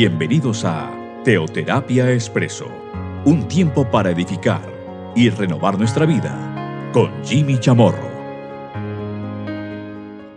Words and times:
Bienvenidos 0.00 0.64
a 0.64 0.94
Teoterapia 1.24 2.12
Expreso, 2.12 2.68
un 3.24 3.48
tiempo 3.48 3.90
para 3.90 4.12
edificar 4.12 4.62
y 5.16 5.28
renovar 5.28 5.76
nuestra 5.76 6.06
vida 6.06 6.92
con 6.92 7.10
Jimmy 7.24 7.58
Chamorro. 7.58 8.08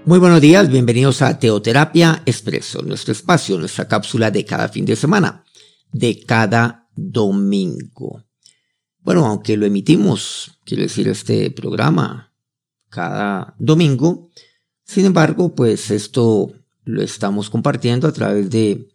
Muy 0.04 0.18
buenos 0.18 0.41
días, 0.41 0.68
bienvenidos 0.68 1.21
a 1.21 1.37
Teoterapia 1.37 2.23
Expreso, 2.25 2.82
nuestro 2.82 3.11
espacio, 3.11 3.59
nuestra 3.59 3.87
cápsula 3.87 4.32
de 4.32 4.45
cada 4.45 4.68
fin 4.68 4.83
de 4.83 4.95
semana, 4.95 5.45
de 5.91 6.25
cada 6.25 6.89
domingo. 6.96 8.23
Bueno, 9.01 9.28
aunque 9.28 9.57
lo 9.57 9.68
emitimos, 9.68 10.57
quiero 10.65 10.82
decir, 10.82 11.07
este 11.07 11.51
programa 11.51 12.33
cada 12.89 13.54
domingo, 13.59 14.32
sin 14.86 15.05
embargo, 15.05 15.54
pues 15.54 15.91
esto 15.91 16.51
lo 16.83 17.04
estamos 17.04 17.51
compartiendo 17.51 18.07
a 18.07 18.11
través 18.11 18.50
de 18.50 18.90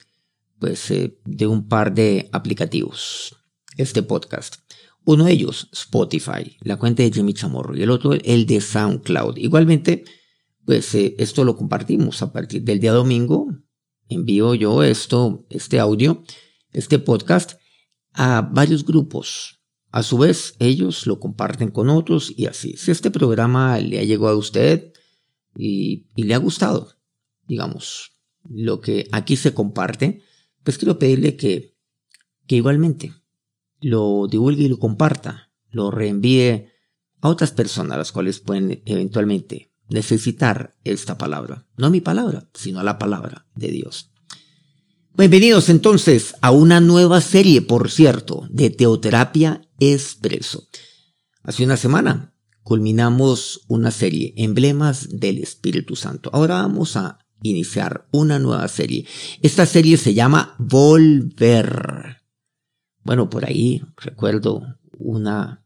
pues, 0.58 0.90
eh, 0.90 1.18
de 1.24 1.46
un 1.46 1.68
par 1.68 1.94
de 1.94 2.28
aplicativos, 2.32 3.36
este 3.76 4.02
podcast. 4.02 4.56
Uno 5.04 5.24
de 5.24 5.32
ellos, 5.32 5.68
Spotify, 5.72 6.56
la 6.62 6.76
cuenta 6.76 7.02
de 7.02 7.12
Jimmy 7.12 7.32
Chamorro, 7.32 7.76
y 7.76 7.82
el 7.82 7.90
otro, 7.90 8.12
el 8.12 8.46
de 8.46 8.60
SoundCloud. 8.60 9.36
Igualmente, 9.36 10.04
pues 10.64 10.94
eh, 10.94 11.14
esto 11.18 11.44
lo 11.44 11.56
compartimos 11.56 12.22
a 12.22 12.32
partir 12.32 12.62
del 12.62 12.80
día 12.80 12.92
domingo. 12.92 13.46
Envío 14.08 14.54
yo 14.54 14.82
esto, 14.82 15.46
este 15.48 15.78
audio, 15.78 16.24
este 16.72 16.98
podcast, 16.98 17.52
a 18.12 18.42
varios 18.42 18.84
grupos. 18.84 19.60
A 19.90 20.02
su 20.02 20.18
vez, 20.18 20.56
ellos 20.58 21.06
lo 21.06 21.20
comparten 21.20 21.70
con 21.70 21.88
otros 21.88 22.32
y 22.36 22.46
así. 22.46 22.76
Si 22.76 22.90
este 22.90 23.10
programa 23.10 23.78
le 23.78 24.00
ha 24.00 24.04
llegado 24.04 24.28
a 24.28 24.36
usted 24.36 24.92
y, 25.56 26.08
y 26.16 26.24
le 26.24 26.34
ha 26.34 26.38
gustado, 26.38 26.94
digamos, 27.46 28.12
lo 28.48 28.80
que 28.80 29.06
aquí 29.12 29.36
se 29.36 29.54
comparte, 29.54 30.22
pues 30.66 30.78
quiero 30.78 30.98
pedirle 30.98 31.36
que, 31.36 31.76
que 32.48 32.56
igualmente 32.56 33.12
lo 33.80 34.26
divulgue 34.28 34.64
y 34.64 34.68
lo 34.68 34.80
comparta, 34.80 35.52
lo 35.70 35.92
reenvíe 35.92 36.66
a 37.20 37.28
otras 37.28 37.52
personas 37.52 37.96
las 37.96 38.10
cuales 38.10 38.40
pueden 38.40 38.82
eventualmente 38.84 39.72
necesitar 39.88 40.76
esta 40.82 41.16
palabra. 41.16 41.68
No 41.76 41.88
mi 41.88 42.00
palabra, 42.00 42.50
sino 42.52 42.82
la 42.82 42.98
palabra 42.98 43.46
de 43.54 43.68
Dios. 43.68 44.10
Bienvenidos 45.16 45.68
entonces 45.68 46.34
a 46.40 46.50
una 46.50 46.80
nueva 46.80 47.20
serie, 47.20 47.62
por 47.62 47.88
cierto, 47.88 48.48
de 48.50 48.70
Teoterapia 48.70 49.70
Expreso. 49.78 50.66
Hace 51.44 51.62
una 51.62 51.76
semana 51.76 52.34
culminamos 52.64 53.60
una 53.68 53.92
serie, 53.92 54.34
Emblemas 54.36 55.20
del 55.20 55.38
Espíritu 55.38 55.94
Santo. 55.94 56.28
Ahora 56.32 56.56
vamos 56.56 56.96
a 56.96 57.20
iniciar 57.42 58.06
una 58.12 58.38
nueva 58.38 58.66
serie. 58.68 59.06
Esta 59.42 59.66
serie 59.66 59.96
se 59.96 60.14
llama 60.14 60.54
Volver. 60.58 62.22
Bueno, 63.04 63.30
por 63.30 63.44
ahí 63.44 63.82
recuerdo 63.96 64.62
una, 64.98 65.64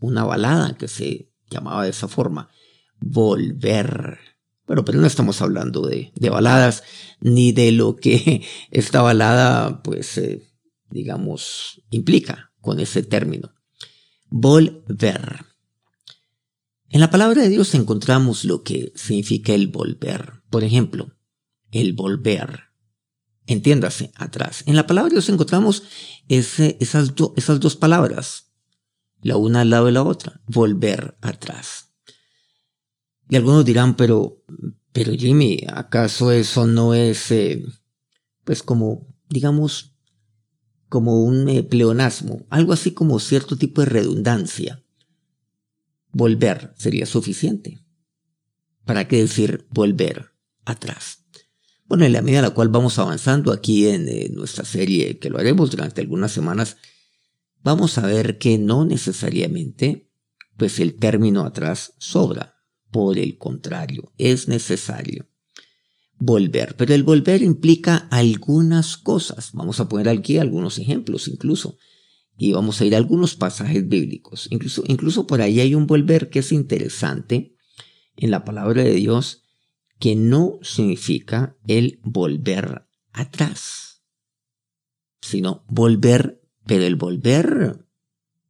una 0.00 0.24
balada 0.24 0.76
que 0.76 0.88
se 0.88 1.30
llamaba 1.50 1.84
de 1.84 1.90
esa 1.90 2.08
forma. 2.08 2.48
Volver. 3.00 4.18
Bueno, 4.66 4.84
pero 4.84 4.98
no 4.98 5.06
estamos 5.06 5.40
hablando 5.40 5.86
de, 5.86 6.12
de 6.14 6.30
baladas 6.30 6.82
ni 7.20 7.52
de 7.52 7.72
lo 7.72 7.96
que 7.96 8.44
esta 8.70 9.02
balada, 9.02 9.82
pues, 9.82 10.18
eh, 10.18 10.42
digamos, 10.90 11.82
implica 11.90 12.52
con 12.60 12.80
ese 12.80 13.02
término. 13.02 13.54
Volver. 14.28 15.44
En 16.90 17.00
la 17.00 17.10
palabra 17.10 17.42
de 17.42 17.48
Dios 17.50 17.74
encontramos 17.74 18.44
lo 18.44 18.62
que 18.62 18.92
significa 18.94 19.52
el 19.52 19.68
volver. 19.68 20.37
Por 20.50 20.64
ejemplo, 20.64 21.14
el 21.70 21.92
volver. 21.92 22.68
Entiéndase, 23.46 24.12
atrás. 24.14 24.62
En 24.66 24.76
la 24.76 24.86
palabra 24.86 25.08
de 25.08 25.14
Dios 25.14 25.28
encontramos 25.28 25.84
esas, 26.28 27.12
esas 27.36 27.60
dos 27.60 27.76
palabras, 27.76 28.52
la 29.22 29.36
una 29.36 29.62
al 29.62 29.70
lado 29.70 29.86
de 29.86 29.92
la 29.92 30.02
otra, 30.02 30.40
volver 30.46 31.16
atrás. 31.22 31.88
Y 33.28 33.36
algunos 33.36 33.64
dirán, 33.64 33.96
pero, 33.96 34.42
pero 34.92 35.12
Jimmy, 35.12 35.64
¿acaso 35.72 36.30
eso 36.30 36.66
no 36.66 36.94
es, 36.94 37.30
eh, 37.30 37.64
pues 38.44 38.62
como, 38.62 39.06
digamos, 39.28 39.94
como 40.88 41.22
un 41.22 41.48
eh, 41.48 41.62
pleonasmo, 41.62 42.46
algo 42.48 42.72
así 42.72 42.92
como 42.92 43.18
cierto 43.18 43.56
tipo 43.56 43.82
de 43.82 43.86
redundancia? 43.86 44.82
Volver 46.10 46.72
sería 46.76 47.04
suficiente. 47.04 47.84
¿Para 48.84 49.06
qué 49.06 49.18
decir 49.18 49.66
volver? 49.70 50.27
Atrás. 50.68 51.24
Bueno, 51.86 52.04
en 52.04 52.12
la 52.12 52.22
medida 52.22 52.40
en 52.40 52.44
la 52.44 52.50
cual 52.50 52.68
vamos 52.68 52.98
avanzando 52.98 53.50
aquí 53.50 53.86
en 53.86 54.08
eh, 54.08 54.28
nuestra 54.32 54.64
serie, 54.64 55.18
que 55.18 55.30
lo 55.30 55.38
haremos 55.38 55.70
durante 55.70 56.02
algunas 56.02 56.32
semanas, 56.32 56.76
vamos 57.62 57.96
a 57.96 58.06
ver 58.06 58.38
que 58.38 58.58
no 58.58 58.84
necesariamente, 58.84 60.10
pues 60.56 60.80
el 60.80 60.96
término 60.96 61.44
atrás 61.44 61.94
sobra. 61.98 62.54
Por 62.90 63.18
el 63.18 63.36
contrario, 63.36 64.12
es 64.16 64.48
necesario 64.48 65.28
volver. 66.18 66.74
Pero 66.76 66.94
el 66.94 67.02
volver 67.02 67.42
implica 67.42 68.08
algunas 68.10 68.96
cosas. 68.96 69.50
Vamos 69.52 69.80
a 69.80 69.88
poner 69.88 70.08
aquí 70.08 70.38
algunos 70.38 70.78
ejemplos 70.78 71.28
incluso. 71.28 71.76
Y 72.36 72.52
vamos 72.52 72.80
a 72.80 72.84
ir 72.84 72.94
a 72.94 72.98
algunos 72.98 73.34
pasajes 73.34 73.88
bíblicos. 73.88 74.48
Incluso, 74.50 74.82
incluso 74.86 75.26
por 75.26 75.42
ahí 75.42 75.60
hay 75.60 75.74
un 75.74 75.86
volver 75.86 76.30
que 76.30 76.38
es 76.38 76.52
interesante 76.52 77.56
en 78.16 78.30
la 78.30 78.44
palabra 78.44 78.82
de 78.82 78.94
Dios 78.94 79.42
que 79.98 80.16
no 80.16 80.58
significa 80.62 81.56
el 81.66 82.00
volver 82.02 82.88
atrás, 83.12 84.02
sino 85.20 85.64
volver, 85.68 86.40
pero 86.66 86.84
el 86.84 86.96
volver, 86.96 87.86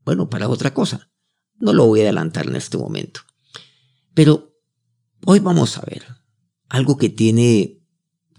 bueno, 0.05 0.29
para 0.29 0.49
otra 0.49 0.75
cosa. 0.75 1.11
No 1.57 1.73
lo 1.73 1.87
voy 1.87 2.01
a 2.01 2.03
adelantar 2.05 2.47
en 2.47 2.57
este 2.57 2.79
momento. 2.79 3.21
Pero 4.15 4.55
hoy 5.25 5.41
vamos 5.41 5.77
a 5.79 5.83
ver 5.83 6.05
algo 6.69 6.97
que 6.97 7.09
tiene 7.09 7.83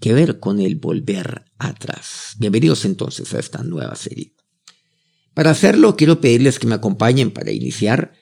que 0.00 0.14
ver 0.14 0.40
con 0.40 0.60
el 0.60 0.76
volver 0.76 1.44
atrás. 1.58 2.36
Bienvenidos 2.38 2.84
entonces 2.84 3.34
a 3.34 3.38
esta 3.38 3.62
nueva 3.62 3.96
serie. 3.96 4.34
Para 5.34 5.50
hacerlo, 5.50 5.96
quiero 5.96 6.20
pedirles 6.20 6.58
que 6.58 6.66
me 6.66 6.74
acompañen 6.74 7.30
para 7.30 7.52
iniciar 7.52 8.12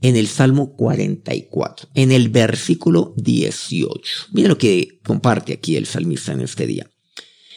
en 0.00 0.16
el 0.16 0.28
Salmo 0.28 0.76
44, 0.76 1.88
en 1.94 2.12
el 2.12 2.28
versículo 2.28 3.14
18. 3.16 4.28
Mira 4.32 4.48
lo 4.48 4.58
que 4.58 5.00
comparte 5.04 5.52
aquí 5.52 5.76
el 5.76 5.86
salmista 5.86 6.32
en 6.32 6.40
este 6.40 6.66
día. 6.66 6.90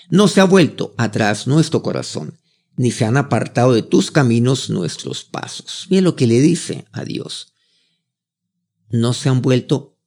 No 0.09 0.27
se 0.27 0.41
ha 0.41 0.45
vuelto 0.45 0.93
atrás 0.97 1.47
nuestro 1.47 1.81
corazón, 1.81 2.39
ni 2.77 2.91
se 2.91 3.05
han 3.05 3.17
apartado 3.17 3.73
de 3.73 3.83
tus 3.83 4.09
caminos 4.09 4.69
nuestros 4.69 5.23
pasos. 5.23 5.85
Mira 5.89 6.01
lo 6.01 6.15
que 6.15 6.27
le 6.27 6.39
dice 6.39 6.85
a 6.91 7.03
Dios. 7.03 7.53
No 8.89 9.13
se 9.13 9.29
han 9.29 9.41
vuelto 9.41 9.99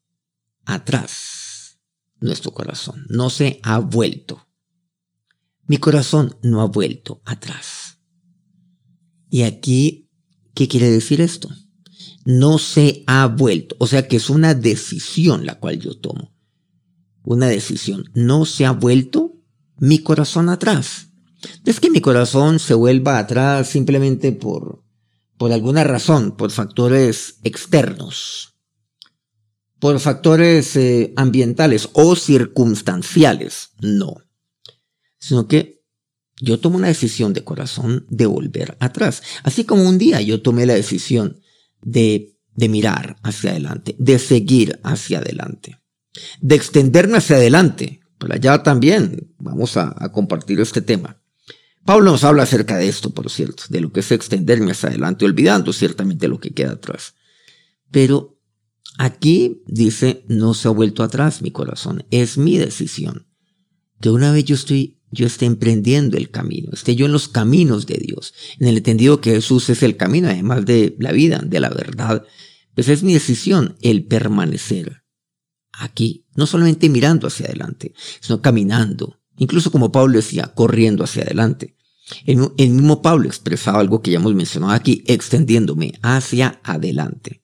atrás 0.65 1.79
nuestro 2.21 2.53
corazón, 2.53 3.05
no 3.09 3.31
se 3.31 3.61
ha 3.63 3.79
vuelto. 3.79 4.49
Mi 5.67 5.77
corazón 5.77 6.37
no 6.43 6.61
ha 6.61 6.67
vuelto 6.67 7.23
atrás. 7.25 7.99
Y 9.29 9.43
aquí, 9.43 10.11
¿qué 10.55 10.69
quiere 10.69 10.91
decir 10.91 11.21
esto? 11.21 11.49
No 12.25 12.59
se 12.59 13.05
ha 13.07 13.27
vuelto. 13.27 13.77
O 13.79 13.87
sea 13.87 14.07
que 14.09 14.17
es 14.17 14.31
una 14.31 14.55
decisión 14.55 15.47
la 15.47 15.59
cual 15.59 15.79
yo 15.79 15.97
tomo. 15.99 16.33
Una 17.25 17.49
decisión. 17.49 18.11
No 18.15 18.45
se 18.45 18.65
ha 18.65 18.73
vuelto 18.73 19.37
mi 19.79 19.99
corazón 19.99 20.49
atrás. 20.49 21.09
es 21.65 21.81
que 21.81 21.91
mi 21.91 22.01
corazón 22.01 22.59
se 22.59 22.75
vuelva 22.75 23.19
atrás 23.19 23.69
simplemente 23.69 24.33
por, 24.33 24.85
por 25.37 25.53
alguna 25.53 25.83
razón, 25.83 26.37
por 26.37 26.53
factores 26.53 27.39
externos, 27.43 28.55
por 29.81 29.99
factores 29.99 30.77
eh, 30.77 31.13
ambientales 31.17 31.89
o 31.95 32.15
circunstanciales. 32.15 33.71
No. 33.81 34.15
Sino 35.19 35.49
que 35.49 35.83
yo 36.41 36.61
tomo 36.61 36.77
una 36.77 36.89
decisión 36.89 37.33
de 37.33 37.45
corazón 37.45 38.07
de 38.09 38.27
volver 38.27 38.77
atrás. 38.81 39.23
Así 39.43 39.65
como 39.65 39.89
un 39.89 39.99
día 39.99 40.21
yo 40.21 40.43
tomé 40.43 40.67
la 40.67 40.75
decisión 40.75 41.42
de, 41.83 42.37
de 42.55 42.69
mirar 42.69 43.17
hacia 43.23 43.51
adelante, 43.51 43.95
de 43.99 44.19
seguir 44.19 44.81
hacia 44.83 45.19
adelante, 45.19 45.79
de 46.41 46.55
extenderme 46.55 47.19
hacia 47.19 47.37
adelante. 47.37 48.01
Por 48.19 48.33
allá 48.33 48.63
también 48.63 49.35
vamos 49.39 49.77
a, 49.77 49.95
a 49.97 50.13
compartir 50.13 50.61
este 50.61 50.81
tema. 50.81 51.21
Pablo 51.85 52.13
nos 52.13 52.23
habla 52.23 52.45
acerca 52.45 52.77
de 52.77 52.89
esto, 52.89 53.11
por 53.11 53.29
cierto, 53.29 53.65
de 53.69 53.81
lo 53.81 53.93
que 53.93 54.01
es 54.01 54.13
extenderme 54.13 54.71
hacia 54.71 54.89
adelante, 54.89 55.25
olvidando 55.25 55.73
ciertamente 55.73 56.29
lo 56.29 56.39
que 56.39 56.53
queda 56.53 56.73
atrás. 56.73 57.15
Pero 57.91 58.39
aquí 58.99 59.63
dice, 59.67 60.25
no 60.29 60.55
se 60.55 60.69
ha 60.69 60.71
vuelto 60.71 61.03
atrás 61.03 61.43
mi 61.43 61.51
corazón, 61.51 62.07
es 62.11 62.39
mi 62.39 62.57
decisión. 62.57 63.27
Que 64.01 64.11
una 64.11 64.33
vez 64.33 64.45
yo 64.45 64.55
estoy 64.55 65.02
yo 65.13 65.27
esté 65.27 65.47
emprendiendo 65.47 66.17
el 66.17 66.31
camino, 66.31 66.71
esté 66.73 66.97
yo 66.97 67.07
en 67.07 67.13
los 67.13 67.29
caminos 67.29 67.87
de 67.87 67.99
Dios, 67.99 68.35
en 68.59 68.67
el 68.69 68.79
entendido 68.79 69.21
que 69.21 69.33
Jesús 69.33 69.71
es 69.71 69.83
el 69.83 69.97
camino, 69.97 70.29
además 70.29 70.65
de 70.65 70.97
la 70.99 71.13
vida, 71.13 71.41
de 71.45 71.61
la 71.61 71.69
verdad, 71.69 72.25
pues 72.75 72.89
es 72.89 73.03
mi 73.03 73.13
decisión 73.13 73.77
el 73.83 74.05
permanecer 74.05 75.05
aquí, 75.73 76.27
no 76.35 76.47
solamente 76.47 76.89
mirando 76.89 77.27
hacia 77.27 77.47
adelante, 77.47 77.95
sino 78.21 78.41
caminando 78.41 79.23
incluso 79.37 79.71
como 79.71 79.93
Pablo 79.93 80.17
decía, 80.17 80.53
corriendo 80.55 81.05
hacia 81.05 81.23
adelante. 81.23 81.77
El, 82.27 82.39
mismo 82.71 83.01
Pablo 83.03 83.29
expresaba 83.29 83.81
algo 83.81 84.03
que 84.03 84.11
ya 84.11 84.19
hemos 84.19 84.35
mencionado 84.35 84.73
aquí, 84.73 85.03
extendiéndome 85.07 85.95
hacia 86.03 86.61
adelante. 86.63 87.43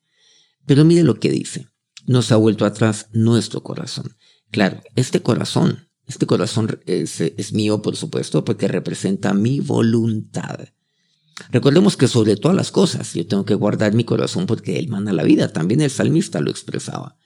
Pero 0.66 0.84
mire 0.84 1.02
lo 1.02 1.18
que 1.18 1.30
dice, 1.30 1.68
nos 2.06 2.30
ha 2.32 2.36
vuelto 2.36 2.64
atrás 2.66 3.08
nuestro 3.12 3.62
corazón. 3.62 4.16
Claro, 4.50 4.80
este 4.94 5.22
corazón, 5.22 5.87
este 6.08 6.26
corazón 6.26 6.80
es, 6.86 7.52
mío, 7.52 7.82
por 7.82 7.94
supuesto, 7.94 8.42
porque 8.42 8.66
representa 8.66 9.34
mi 9.34 9.60
voluntad. 9.60 10.70
Recordemos 11.52 11.98
que 11.98 12.08
sobre 12.08 12.36
todas 12.36 12.56
las 12.56 12.72
cosas 12.72 13.12
yo 13.12 13.26
tengo 13.26 13.44
que 13.44 13.54
guardar 13.54 13.92
mi 13.92 14.04
corazón 14.04 14.46
porque 14.46 14.78
Él 14.78 14.88
manda 14.88 15.12
la 15.12 15.22
vida. 15.22 15.52
También 15.52 15.82
el 15.82 15.90
salmista 15.90 16.40
lo 16.40 16.50
expresaba. 16.50 17.18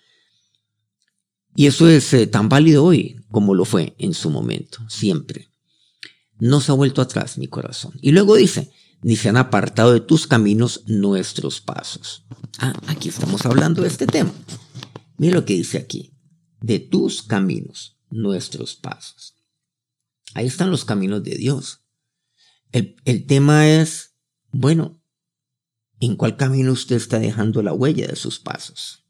Y 1.54 1.66
eso 1.66 1.88
es 1.88 2.12
eh, 2.12 2.26
tan 2.26 2.48
válido 2.48 2.84
hoy 2.84 3.20
como 3.30 3.54
lo 3.54 3.64
fue 3.64 3.94
en 3.98 4.14
su 4.14 4.30
momento, 4.30 4.78
siempre. 4.88 5.48
No 6.40 6.60
se 6.60 6.72
ha 6.72 6.74
vuelto 6.74 7.00
atrás 7.00 7.38
mi 7.38 7.46
corazón. 7.46 7.92
Y 8.02 8.10
luego 8.10 8.34
dice, 8.34 8.72
ni 9.02 9.14
se 9.14 9.28
han 9.28 9.36
apartado 9.36 9.92
de 9.92 10.00
tus 10.00 10.26
caminos 10.26 10.82
nuestros 10.86 11.60
pasos. 11.60 12.24
Ah, 12.58 12.74
aquí 12.88 13.10
estamos 13.10 13.46
hablando 13.46 13.82
de 13.82 13.88
este 13.88 14.08
tema. 14.08 14.32
Mira 15.18 15.36
lo 15.36 15.44
que 15.44 15.54
dice 15.54 15.78
aquí. 15.78 16.14
De 16.60 16.80
tus 16.80 17.22
caminos, 17.22 17.96
nuestros 18.12 18.76
pasos. 18.76 19.34
Ahí 20.34 20.46
están 20.46 20.70
los 20.70 20.84
caminos 20.84 21.22
de 21.22 21.36
Dios. 21.36 21.84
El, 22.70 22.96
el 23.04 23.26
tema 23.26 23.68
es, 23.68 24.14
bueno, 24.50 25.02
¿en 26.00 26.16
cuál 26.16 26.36
camino 26.36 26.72
usted 26.72 26.96
está 26.96 27.18
dejando 27.18 27.62
la 27.62 27.72
huella 27.72 28.06
de 28.06 28.16
sus 28.16 28.38
pasos? 28.38 29.04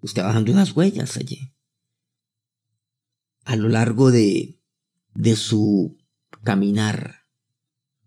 Usted 0.00 0.22
va 0.22 0.28
dejando 0.28 0.52
unas 0.52 0.72
huellas 0.72 1.16
allí. 1.16 1.54
A 3.44 3.56
lo 3.56 3.68
largo 3.68 4.10
de, 4.10 4.60
de 5.14 5.36
su 5.36 5.98
caminar, 6.42 7.26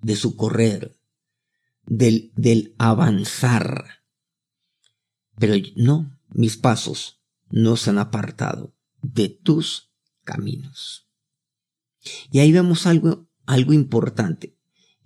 de 0.02 0.16
su 0.16 0.36
correr, 0.36 1.00
del, 1.86 2.32
del 2.36 2.76
avanzar. 2.78 4.04
Pero 5.40 5.56
no, 5.76 6.20
mis 6.30 6.58
pasos 6.58 7.22
no 7.50 7.78
se 7.78 7.92
han 7.92 8.00
apartado 8.00 8.76
de 9.02 9.30
tus 9.30 9.87
caminos. 10.28 11.08
Y 12.32 12.40
ahí 12.40 12.52
vemos 12.52 12.86
algo, 12.86 13.28
algo 13.46 13.72
importante 13.74 14.58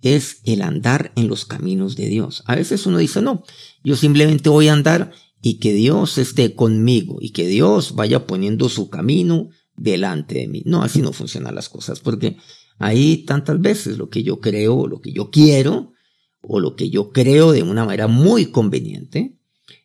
es 0.02 0.40
el 0.44 0.62
andar 0.62 1.12
en 1.14 1.28
los 1.28 1.46
caminos 1.46 1.96
de 1.96 2.08
Dios. 2.08 2.42
A 2.46 2.56
veces 2.56 2.86
uno 2.86 2.98
dice, 2.98 3.22
no, 3.22 3.44
yo 3.84 3.94
simplemente 3.96 4.48
voy 4.48 4.66
a 4.66 4.72
andar 4.72 5.12
y 5.40 5.54
que 5.54 5.72
Dios 5.72 6.18
esté 6.18 6.54
conmigo 6.54 7.18
y 7.20 7.30
que 7.30 7.46
Dios 7.46 7.94
vaya 7.94 8.26
poniendo 8.26 8.68
su 8.68 8.90
camino 8.90 9.48
delante 9.76 10.34
de 10.34 10.48
mí. 10.48 10.62
No, 10.66 10.82
así 10.82 11.00
no 11.00 11.12
funcionan 11.12 11.54
las 11.54 11.68
cosas, 11.68 12.00
porque 12.00 12.36
ahí 12.78 13.18
tantas 13.18 13.60
veces 13.60 13.96
lo 13.96 14.08
que 14.08 14.24
yo 14.24 14.40
creo, 14.40 14.88
lo 14.88 15.00
que 15.00 15.12
yo 15.12 15.30
quiero, 15.30 15.92
o 16.40 16.58
lo 16.58 16.74
que 16.74 16.90
yo 16.90 17.12
creo 17.12 17.52
de 17.52 17.62
una 17.62 17.84
manera 17.84 18.08
muy 18.08 18.46
conveniente, 18.46 19.38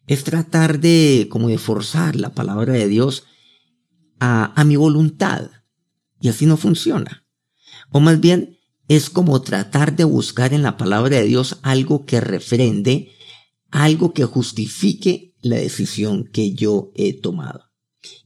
es 0.08 0.24
tratar 0.24 0.80
de, 0.80 1.28
como 1.30 1.50
de 1.50 1.60
forzar 1.60 2.16
la 2.16 2.34
palabra 2.34 2.74
de 2.74 2.88
Dios 2.88 3.26
a, 4.20 4.64
mi 4.66 4.76
voluntad. 4.76 5.50
Y 6.20 6.30
así 6.30 6.46
no 6.46 6.58
funciona. 6.58 7.26
O 7.92 8.00
más 8.00 8.20
bien, 8.20 8.58
es 8.88 9.10
como 9.10 9.42
tratar 9.42 9.96
de 9.96 10.04
buscar 10.04 10.54
en 10.54 10.64
la 10.64 10.78
palabra 10.78 11.18
de 11.18 11.26
Dios 11.26 11.60
algo 11.62 12.06
que 12.06 12.22
refrende, 12.22 13.12
algo 13.70 14.14
que 14.14 14.26
justifique 14.26 15.36
la 15.42 15.58
decisión 15.58 16.30
que 16.32 16.54
yo 16.54 16.92
he 16.96 17.14
tomado. 17.14 17.66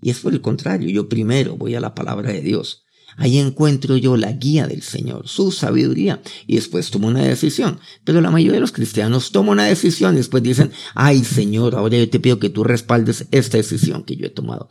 Y 0.02 0.10
es 0.10 0.20
por 0.20 0.34
el 0.34 0.42
contrario, 0.42 0.90
yo 0.90 1.10
primero 1.10 1.58
voy 1.58 1.76
a 1.76 1.82
la 1.82 1.96
palabra 1.96 2.32
de 2.32 2.42
Dios. 2.42 2.84
Ahí 3.18 3.40
encuentro 3.40 3.98
yo 3.98 4.16
la 4.16 4.32
guía 4.32 4.68
del 4.68 4.84
Señor, 4.84 5.28
su 5.28 5.52
sabiduría, 5.52 6.22
y 6.48 6.56
después 6.56 6.92
tomo 6.92 7.08
una 7.08 7.24
decisión. 7.24 7.80
Pero 8.06 8.22
la 8.22 8.32
mayoría 8.32 8.56
de 8.56 8.62
los 8.62 8.72
cristianos 8.72 9.32
toman 9.32 9.54
una 9.54 9.66
decisión 9.66 10.14
y 10.14 10.18
después 10.18 10.44
dicen, 10.44 10.72
ay 10.96 11.24
Señor, 11.24 11.76
ahora 11.76 11.98
yo 11.98 12.10
te 12.10 12.20
pido 12.20 12.40
que 12.40 12.50
tú 12.50 12.64
respaldes 12.64 13.28
esta 13.32 13.58
decisión 13.58 14.04
que 14.04 14.16
yo 14.16 14.28
he 14.28 14.30
tomado. 14.30 14.70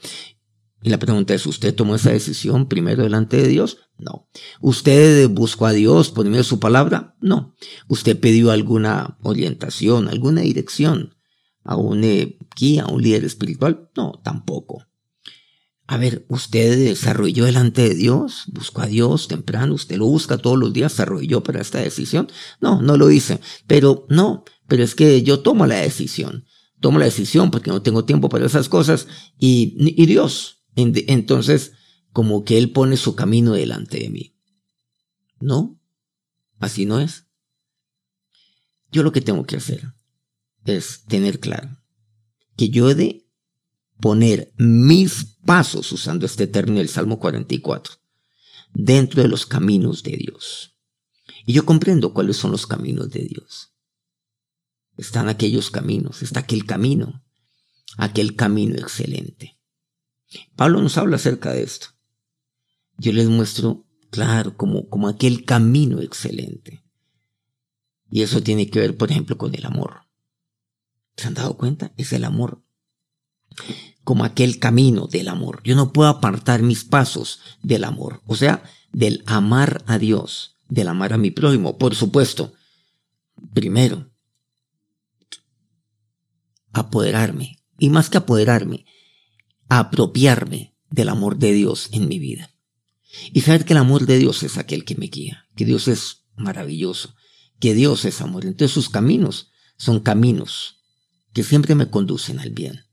Y 0.82 0.88
la 0.88 0.98
pregunta 0.98 1.34
es, 1.34 1.46
¿usted 1.46 1.74
tomó 1.74 1.94
esa 1.94 2.10
decisión 2.10 2.66
primero 2.66 3.02
delante 3.02 3.36
de 3.36 3.48
Dios? 3.48 3.78
No. 3.98 4.28
¿Usted 4.60 5.28
buscó 5.28 5.66
a 5.66 5.72
Dios 5.72 6.10
por 6.10 6.24
medio 6.24 6.38
de 6.38 6.44
su 6.44 6.58
palabra? 6.58 7.16
No. 7.20 7.54
¿Usted 7.86 8.18
pidió 8.18 8.50
alguna 8.50 9.18
orientación, 9.22 10.08
alguna 10.08 10.40
dirección 10.40 11.16
a 11.64 11.76
un 11.76 12.02
eh, 12.04 12.38
guía, 12.56 12.84
a 12.84 12.92
un 12.92 13.02
líder 13.02 13.24
espiritual? 13.24 13.90
No, 13.94 14.20
tampoco. 14.24 14.86
A 15.86 15.98
ver, 15.98 16.24
¿usted 16.28 16.78
desarrolló 16.78 17.44
delante 17.44 17.82
de 17.82 17.94
Dios? 17.94 18.44
¿Buscó 18.46 18.80
a 18.80 18.86
Dios 18.86 19.28
temprano? 19.28 19.74
¿Usted 19.74 19.98
lo 19.98 20.06
busca 20.06 20.38
todos 20.38 20.58
los 20.58 20.72
días? 20.72 20.92
¿Desarrolló 20.92 21.42
para 21.42 21.60
esta 21.60 21.80
decisión? 21.80 22.28
No, 22.60 22.80
no 22.80 22.96
lo 22.96 23.10
hice. 23.10 23.40
Pero 23.66 24.06
no, 24.08 24.44
pero 24.66 24.82
es 24.82 24.94
que 24.94 25.22
yo 25.22 25.40
tomo 25.40 25.66
la 25.66 25.76
decisión. 25.76 26.46
Tomo 26.80 26.98
la 26.98 27.04
decisión 27.04 27.50
porque 27.50 27.70
no 27.70 27.82
tengo 27.82 28.06
tiempo 28.06 28.30
para 28.30 28.46
esas 28.46 28.70
cosas 28.70 29.08
y, 29.38 29.74
y 29.78 30.06
Dios 30.06 30.59
entonces, 30.76 31.72
como 32.12 32.44
que 32.44 32.58
Él 32.58 32.72
pone 32.72 32.96
su 32.96 33.14
camino 33.14 33.52
delante 33.52 33.98
de 33.98 34.10
mí. 34.10 34.36
No, 35.40 35.80
así 36.58 36.86
no 36.86 37.00
es. 37.00 37.26
Yo 38.92 39.02
lo 39.02 39.12
que 39.12 39.20
tengo 39.20 39.44
que 39.44 39.56
hacer 39.56 39.94
es 40.64 41.04
tener 41.04 41.40
claro 41.40 41.78
que 42.56 42.68
yo 42.68 42.90
he 42.90 42.94
de 42.94 43.26
poner 44.00 44.52
mis 44.56 45.36
pasos, 45.44 45.92
usando 45.92 46.26
este 46.26 46.46
término 46.46 46.78
del 46.78 46.88
Salmo 46.88 47.18
44, 47.18 47.94
dentro 48.72 49.22
de 49.22 49.28
los 49.28 49.46
caminos 49.46 50.02
de 50.02 50.16
Dios. 50.16 50.76
Y 51.46 51.52
yo 51.52 51.64
comprendo 51.64 52.12
cuáles 52.12 52.36
son 52.36 52.50
los 52.50 52.66
caminos 52.66 53.10
de 53.10 53.20
Dios. 53.20 53.74
Están 54.96 55.28
aquellos 55.28 55.70
caminos, 55.70 56.22
está 56.22 56.40
aquel 56.40 56.66
camino, 56.66 57.24
aquel 57.96 58.36
camino 58.36 58.76
excelente. 58.76 59.59
Pablo 60.56 60.80
nos 60.80 60.96
habla 60.98 61.16
acerca 61.16 61.52
de 61.52 61.62
esto. 61.62 61.88
Yo 62.98 63.12
les 63.12 63.28
muestro, 63.28 63.86
claro, 64.10 64.56
como, 64.56 64.88
como 64.88 65.08
aquel 65.08 65.44
camino 65.44 66.00
excelente. 66.00 66.82
Y 68.10 68.22
eso 68.22 68.42
tiene 68.42 68.68
que 68.68 68.80
ver, 68.80 68.96
por 68.96 69.10
ejemplo, 69.10 69.38
con 69.38 69.54
el 69.54 69.64
amor. 69.64 70.02
¿Se 71.16 71.28
han 71.28 71.34
dado 71.34 71.56
cuenta? 71.56 71.92
Es 71.96 72.12
el 72.12 72.24
amor. 72.24 72.62
Como 74.04 74.24
aquel 74.24 74.58
camino 74.58 75.06
del 75.06 75.28
amor. 75.28 75.62
Yo 75.64 75.76
no 75.76 75.92
puedo 75.92 76.08
apartar 76.08 76.62
mis 76.62 76.84
pasos 76.84 77.40
del 77.62 77.84
amor. 77.84 78.22
O 78.26 78.34
sea, 78.34 78.62
del 78.92 79.22
amar 79.26 79.84
a 79.86 79.98
Dios, 79.98 80.56
del 80.68 80.88
amar 80.88 81.12
a 81.12 81.18
mi 81.18 81.30
prójimo. 81.30 81.78
Por 81.78 81.94
supuesto, 81.94 82.52
primero, 83.54 84.10
apoderarme. 86.72 87.58
Y 87.78 87.90
más 87.90 88.10
que 88.10 88.18
apoderarme, 88.18 88.84
apropiarme 89.70 90.74
del 90.90 91.08
amor 91.08 91.38
de 91.38 91.52
Dios 91.52 91.88
en 91.92 92.08
mi 92.08 92.18
vida. 92.18 92.50
Y 93.32 93.40
saber 93.40 93.64
que 93.64 93.72
el 93.72 93.78
amor 93.78 94.04
de 94.04 94.18
Dios 94.18 94.42
es 94.42 94.58
aquel 94.58 94.84
que 94.84 94.96
me 94.96 95.06
guía, 95.06 95.48
que 95.56 95.64
Dios 95.64 95.88
es 95.88 96.24
maravilloso, 96.36 97.14
que 97.60 97.72
Dios 97.72 98.04
es 98.04 98.20
amor. 98.20 98.44
Entonces 98.44 98.74
sus 98.74 98.90
caminos 98.90 99.50
son 99.76 100.00
caminos 100.00 100.80
que 101.32 101.44
siempre 101.44 101.76
me 101.76 101.88
conducen 101.88 102.40
al 102.40 102.50
bien. 102.50 102.84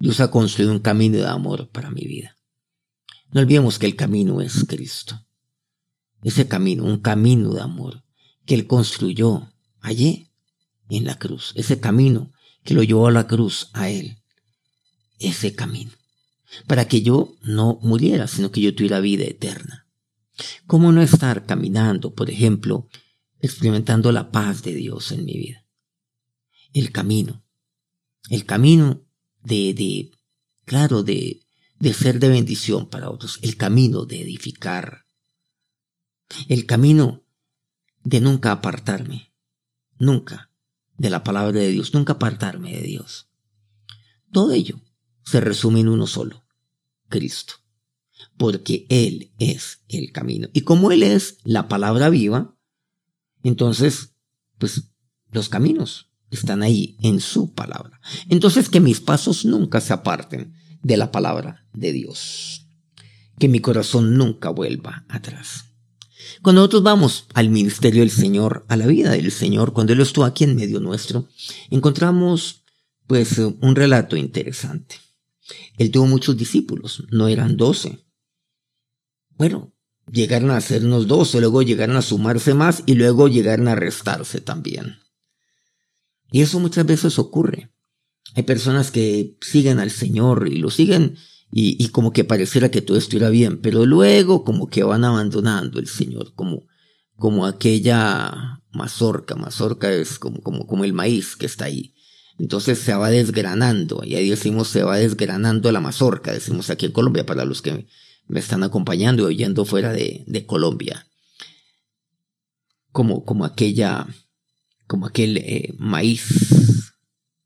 Dios 0.00 0.18
ha 0.20 0.30
construido 0.30 0.72
un 0.72 0.80
camino 0.80 1.18
de 1.18 1.28
amor 1.28 1.68
para 1.70 1.90
mi 1.90 2.02
vida. 2.02 2.36
No 3.30 3.40
olvidemos 3.40 3.78
que 3.78 3.86
el 3.86 3.94
camino 3.94 4.40
es 4.40 4.64
Cristo. 4.66 5.24
Ese 6.24 6.48
camino, 6.48 6.84
un 6.84 6.98
camino 6.98 7.54
de 7.54 7.60
amor 7.60 8.02
que 8.44 8.54
Él 8.54 8.66
construyó 8.66 9.52
allí 9.80 10.28
en 10.88 11.04
la 11.04 11.18
cruz. 11.18 11.52
Ese 11.54 11.78
camino 11.78 12.32
que 12.64 12.74
lo 12.74 12.82
llevó 12.82 13.06
a 13.06 13.12
la 13.12 13.28
cruz 13.28 13.70
a 13.72 13.88
Él. 13.88 14.18
Ese 15.18 15.54
camino 15.54 15.92
para 16.66 16.88
que 16.88 17.02
yo 17.02 17.36
no 17.42 17.78
muriera, 17.82 18.26
sino 18.26 18.50
que 18.50 18.60
yo 18.60 18.74
tuviera 18.74 19.00
vida 19.00 19.24
eterna. 19.24 19.86
¿Cómo 20.66 20.92
no 20.92 21.02
estar 21.02 21.46
caminando, 21.46 22.14
por 22.14 22.30
ejemplo, 22.30 22.88
experimentando 23.40 24.12
la 24.12 24.30
paz 24.30 24.62
de 24.62 24.74
Dios 24.74 25.12
en 25.12 25.24
mi 25.24 25.34
vida? 25.34 25.66
El 26.72 26.92
camino, 26.92 27.44
el 28.30 28.44
camino 28.46 29.02
de, 29.42 29.74
de 29.74 30.10
claro, 30.64 31.02
de, 31.02 31.40
de 31.78 31.92
ser 31.92 32.20
de 32.20 32.28
bendición 32.28 32.88
para 32.88 33.10
otros, 33.10 33.38
el 33.42 33.56
camino 33.56 34.04
de 34.04 34.22
edificar, 34.22 35.04
el 36.48 36.66
camino 36.66 37.24
de 38.02 38.20
nunca 38.20 38.52
apartarme, 38.52 39.32
nunca. 39.98 40.48
De 40.96 41.08
la 41.08 41.24
palabra 41.24 41.58
de 41.58 41.68
Dios, 41.70 41.94
nunca 41.94 42.14
apartarme 42.14 42.76
de 42.76 42.82
Dios. 42.82 43.30
Todo 44.30 44.52
ello 44.52 44.82
se 45.24 45.40
resume 45.40 45.80
en 45.80 45.88
uno 45.88 46.06
solo, 46.06 46.44
Cristo. 47.08 47.54
Porque 48.36 48.86
Él 48.88 49.32
es 49.38 49.80
el 49.88 50.12
camino. 50.12 50.48
Y 50.52 50.62
como 50.62 50.92
Él 50.92 51.02
es 51.02 51.38
la 51.44 51.68
palabra 51.68 52.08
viva, 52.08 52.56
entonces, 53.42 54.14
pues 54.58 54.90
los 55.30 55.48
caminos 55.48 56.10
están 56.30 56.62
ahí 56.62 56.96
en 57.00 57.20
su 57.20 57.52
palabra. 57.52 58.00
Entonces 58.28 58.68
que 58.68 58.80
mis 58.80 59.00
pasos 59.00 59.44
nunca 59.44 59.80
se 59.80 59.92
aparten 59.92 60.54
de 60.82 60.96
la 60.96 61.10
palabra 61.10 61.66
de 61.72 61.92
Dios. 61.92 62.66
que 63.38 63.48
mi 63.48 63.60
corazón 63.60 64.18
nunca 64.18 64.50
vuelva 64.50 65.06
atrás. 65.08 65.64
Cuando 66.42 66.60
nosotros 66.60 66.82
vamos 66.82 67.24
al 67.32 67.48
ministerio 67.48 68.00
del 68.00 68.10
Señor, 68.10 68.66
a 68.68 68.76
la 68.76 68.86
vida 68.86 69.12
del 69.12 69.32
Señor, 69.32 69.72
cuando 69.72 69.94
Él 69.94 70.00
estuvo 70.00 70.26
aquí 70.26 70.44
en 70.44 70.56
medio 70.56 70.78
nuestro, 70.78 71.26
encontramos 71.70 72.64
pues 73.06 73.38
un 73.38 73.74
relato 73.74 74.14
interesante. 74.14 74.96
Él 75.78 75.90
tuvo 75.90 76.06
muchos 76.06 76.36
discípulos, 76.36 77.04
no 77.10 77.28
eran 77.28 77.56
doce. 77.56 78.06
Bueno, 79.30 79.72
llegaron 80.10 80.50
a 80.50 80.60
ser 80.60 80.84
unos 80.84 81.06
doce, 81.06 81.40
luego 81.40 81.62
llegaron 81.62 81.96
a 81.96 82.02
sumarse 82.02 82.54
más 82.54 82.82
y 82.86 82.94
luego 82.94 83.28
llegaron 83.28 83.68
a 83.68 83.74
restarse 83.74 84.40
también. 84.40 84.98
Y 86.30 86.42
eso 86.42 86.60
muchas 86.60 86.86
veces 86.86 87.18
ocurre. 87.18 87.72
Hay 88.34 88.44
personas 88.44 88.90
que 88.90 89.36
siguen 89.40 89.80
al 89.80 89.90
Señor 89.90 90.48
y 90.48 90.58
lo 90.58 90.70
siguen 90.70 91.16
y, 91.52 91.88
como 91.88 92.12
que 92.12 92.22
pareciera 92.22 92.70
que 92.70 92.80
todo 92.80 92.96
estuviera 92.96 93.28
bien, 93.28 93.60
pero 93.60 93.84
luego 93.84 94.44
como 94.44 94.68
que 94.68 94.84
van 94.84 95.04
abandonando 95.04 95.80
el 95.80 95.88
Señor, 95.88 96.32
como, 96.34 96.66
como 97.16 97.44
aquella 97.44 98.62
mazorca, 98.70 99.34
mazorca 99.34 99.92
es 99.92 100.20
como, 100.20 100.40
como, 100.42 100.66
como 100.66 100.84
el 100.84 100.92
maíz 100.92 101.34
que 101.34 101.46
está 101.46 101.64
ahí. 101.64 101.94
Entonces 102.40 102.78
se 102.78 102.94
va 102.94 103.10
desgranando, 103.10 104.02
y 104.02 104.14
ahí 104.14 104.30
decimos 104.30 104.68
se 104.68 104.82
va 104.82 104.96
desgranando 104.96 105.70
la 105.72 105.80
mazorca, 105.80 106.32
decimos 106.32 106.70
aquí 106.70 106.86
en 106.86 106.92
Colombia, 106.92 107.26
para 107.26 107.44
los 107.44 107.60
que 107.60 107.86
me 108.28 108.40
están 108.40 108.62
acompañando 108.62 109.24
y 109.24 109.34
oyendo 109.34 109.66
fuera 109.66 109.92
de, 109.92 110.24
de 110.26 110.46
Colombia. 110.46 111.06
Como, 112.92 113.26
como 113.26 113.44
aquella, 113.44 114.06
como 114.86 115.06
aquel 115.06 115.36
eh, 115.36 115.74
maíz 115.76 116.94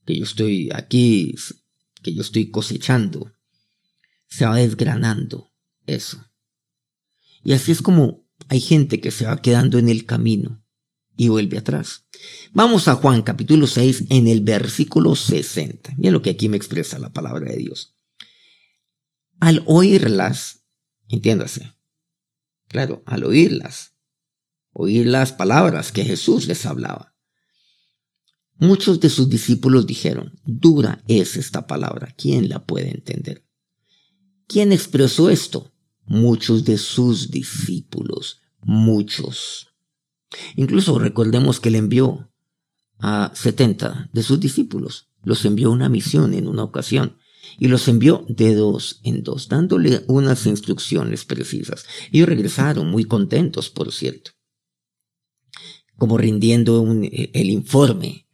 que 0.06 0.16
yo 0.16 0.22
estoy 0.22 0.70
aquí, 0.72 1.34
que 2.00 2.14
yo 2.14 2.22
estoy 2.22 2.52
cosechando, 2.52 3.32
se 4.28 4.46
va 4.46 4.54
desgranando 4.54 5.50
eso. 5.86 6.24
Y 7.42 7.52
así 7.52 7.72
es 7.72 7.82
como 7.82 8.24
hay 8.48 8.60
gente 8.60 9.00
que 9.00 9.10
se 9.10 9.26
va 9.26 9.42
quedando 9.42 9.76
en 9.78 9.88
el 9.88 10.06
camino 10.06 10.63
y 11.16 11.28
vuelve 11.28 11.58
atrás. 11.58 12.06
Vamos 12.52 12.88
a 12.88 12.94
Juan 12.94 13.22
capítulo 13.22 13.66
6 13.66 14.04
en 14.10 14.28
el 14.28 14.40
versículo 14.40 15.14
60. 15.14 15.94
Miren 15.96 16.12
lo 16.12 16.22
que 16.22 16.30
aquí 16.30 16.48
me 16.48 16.56
expresa 16.56 16.98
la 16.98 17.12
palabra 17.12 17.50
de 17.50 17.56
Dios. 17.56 17.96
Al 19.40 19.62
oírlas, 19.66 20.64
entiéndase, 21.08 21.72
claro, 22.68 23.02
al 23.06 23.24
oírlas, 23.24 23.94
oír 24.72 25.06
las 25.06 25.32
palabras 25.32 25.92
que 25.92 26.04
Jesús 26.04 26.46
les 26.46 26.66
hablaba, 26.66 27.14
Muchos 28.56 29.00
de 29.00 29.10
sus 29.10 29.28
discípulos 29.28 29.86
dijeron, 29.86 30.38
dura 30.44 31.02
es 31.08 31.36
esta 31.36 31.66
palabra, 31.66 32.14
¿quién 32.16 32.48
la 32.48 32.64
puede 32.64 32.90
entender? 32.90 33.44
¿Quién 34.46 34.72
expresó 34.72 35.28
esto? 35.28 35.72
Muchos 36.04 36.64
de 36.64 36.78
sus 36.78 37.30
discípulos, 37.30 38.42
muchos. 38.62 39.73
Incluso 40.56 40.98
recordemos 40.98 41.60
que 41.60 41.70
le 41.70 41.78
envió 41.78 42.30
a 42.98 43.32
70 43.34 44.10
de 44.12 44.22
sus 44.22 44.40
discípulos, 44.40 45.10
los 45.22 45.44
envió 45.44 45.70
una 45.70 45.88
misión 45.88 46.34
en 46.34 46.46
una 46.48 46.62
ocasión 46.62 47.18
y 47.58 47.68
los 47.68 47.88
envió 47.88 48.24
de 48.28 48.54
dos 48.54 49.00
en 49.04 49.22
dos, 49.22 49.48
dándole 49.48 50.04
unas 50.08 50.46
instrucciones 50.46 51.24
precisas. 51.24 51.86
Ellos 52.12 52.28
regresaron 52.28 52.90
muy 52.90 53.04
contentos, 53.04 53.70
por 53.70 53.92
cierto, 53.92 54.32
como 55.96 56.18
rindiendo 56.18 56.84
el 57.02 57.50
informe 57.50 58.26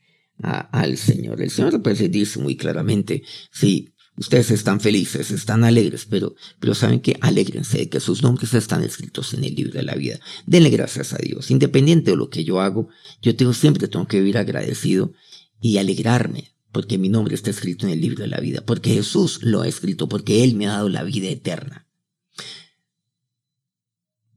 al 0.43 0.97
Señor. 0.97 1.43
El 1.43 1.51
Señor 1.51 1.83
pues 1.83 2.11
dice 2.11 2.39
muy 2.39 2.57
claramente, 2.57 3.23
sí, 3.53 3.95
ustedes 4.21 4.51
están 4.53 4.81
felices, 4.81 5.31
están 5.33 5.65
alegres, 5.65 6.07
pero, 6.09 6.37
pero 6.61 6.75
saben 6.75 7.01
que 7.01 7.17
alegrense 7.21 7.79
de 7.79 7.89
que 7.89 7.99
sus 7.99 8.23
nombres 8.23 8.55
están 8.55 8.85
escritos 8.85 9.35
en 9.35 9.43
el 9.45 9.55
libro 9.55 9.73
de 9.73 9.83
la 9.83 9.95
vida. 9.95 10.21
Denle 10.47 10.71
gracias 10.71 11.13
a 11.13 11.19
Dios. 11.19 11.51
Independiente 11.51 12.13
de 12.13 12.17
lo 12.17 12.31
que 12.31 12.45
yo 12.45 12.61
hago, 12.61 12.89
yo 13.23 13.35
tengo, 13.35 13.55
siempre 13.55 13.89
tengo 13.89 14.07
que 14.07 14.19
vivir 14.19 14.39
agradecido 14.39 15.13
y 15.61 15.79
alegrarme 15.79 16.53
porque 16.73 16.99
mi 16.99 17.09
nombre 17.09 17.35
está 17.35 17.51
escrito 17.51 17.87
en 17.87 17.93
el 17.93 18.01
libro 18.01 18.23
de 18.23 18.29
la 18.29 18.39
vida, 18.39 18.63
porque 18.65 18.91
Jesús 18.91 19.41
lo 19.43 19.63
ha 19.63 19.69
escrito, 19.69 20.09
porque 20.09 20.45
Él 20.45 20.55
me 20.55 20.69
ha 20.69 20.73
dado 20.73 20.89
la 20.89 21.03
vida 21.03 21.29
eterna. 21.29 21.89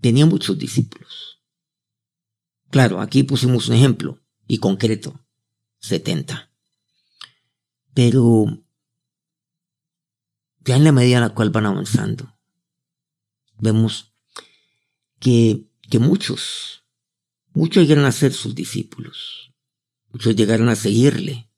Tenía 0.02 0.25
muchos 0.25 0.58
discípulos. 0.58 1.42
Claro, 2.72 3.02
aquí 3.02 3.22
pusimos 3.22 3.68
un 3.68 3.75
ejemplo 3.75 4.20
y 4.48 4.58
concreto. 4.58 5.20
70. 5.80 6.50
Pero 7.94 8.63
ya 10.65 10.75
en 10.75 10.84
la 10.84 10.91
medida 10.91 11.17
en 11.17 11.24
la 11.24 11.34
cual 11.34 11.50
van 11.50 11.65
avanzando, 11.65 12.38
vemos 13.60 14.13
que, 15.20 15.67
que 15.89 16.00
muchos, 16.00 16.84
muchos 17.53 17.84
llegaron 17.84 18.05
a 18.05 18.12
ser 18.12 18.34
sus 18.34 18.55
discípulos, 18.55 19.53
muchos 20.12 20.36
llegaron 20.36 20.70
a 20.70 20.75
seguirle, 20.75 21.50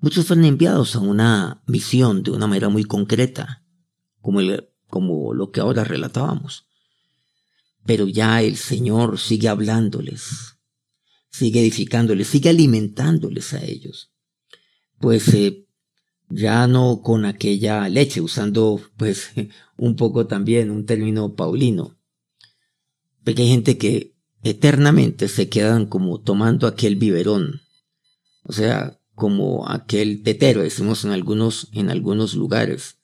muchos 0.00 0.26
fueron 0.26 0.44
enviados 0.44 0.96
a 0.96 1.00
una 1.00 1.62
misión 1.66 2.22
de 2.22 2.30
una 2.30 2.46
manera 2.46 2.68
muy 2.68 2.84
concreta, 2.84 3.64
como, 4.20 4.40
el, 4.40 4.68
como 4.88 5.34
lo 5.34 5.50
que 5.50 5.60
ahora 5.60 5.84
relatábamos. 5.84 6.66
Pero 7.86 8.08
ya 8.08 8.40
el 8.40 8.56
Señor 8.56 9.18
sigue 9.18 9.48
hablándoles, 9.48 10.56
sigue 11.30 11.60
edificándoles, 11.60 12.28
sigue 12.28 12.48
alimentándoles 12.48 13.52
a 13.52 13.62
ellos. 13.62 14.10
Pues 14.98 15.28
eh, 15.34 15.63
ya 16.34 16.66
no 16.66 17.00
con 17.02 17.24
aquella 17.24 17.88
leche, 17.88 18.20
usando 18.20 18.80
pues 18.96 19.30
un 19.76 19.96
poco 19.96 20.26
también 20.26 20.70
un 20.70 20.84
término 20.84 21.34
paulino. 21.34 21.96
Porque 23.22 23.42
hay 23.42 23.48
gente 23.48 23.78
que 23.78 24.14
eternamente 24.42 25.28
se 25.28 25.48
quedan 25.48 25.86
como 25.86 26.20
tomando 26.20 26.66
aquel 26.66 26.96
biberón, 26.96 27.62
o 28.42 28.52
sea, 28.52 29.00
como 29.14 29.68
aquel 29.68 30.22
tetero, 30.22 30.62
decimos 30.62 31.04
en 31.04 31.12
algunos, 31.12 31.68
en 31.72 31.88
algunos 31.88 32.34
lugares, 32.34 32.98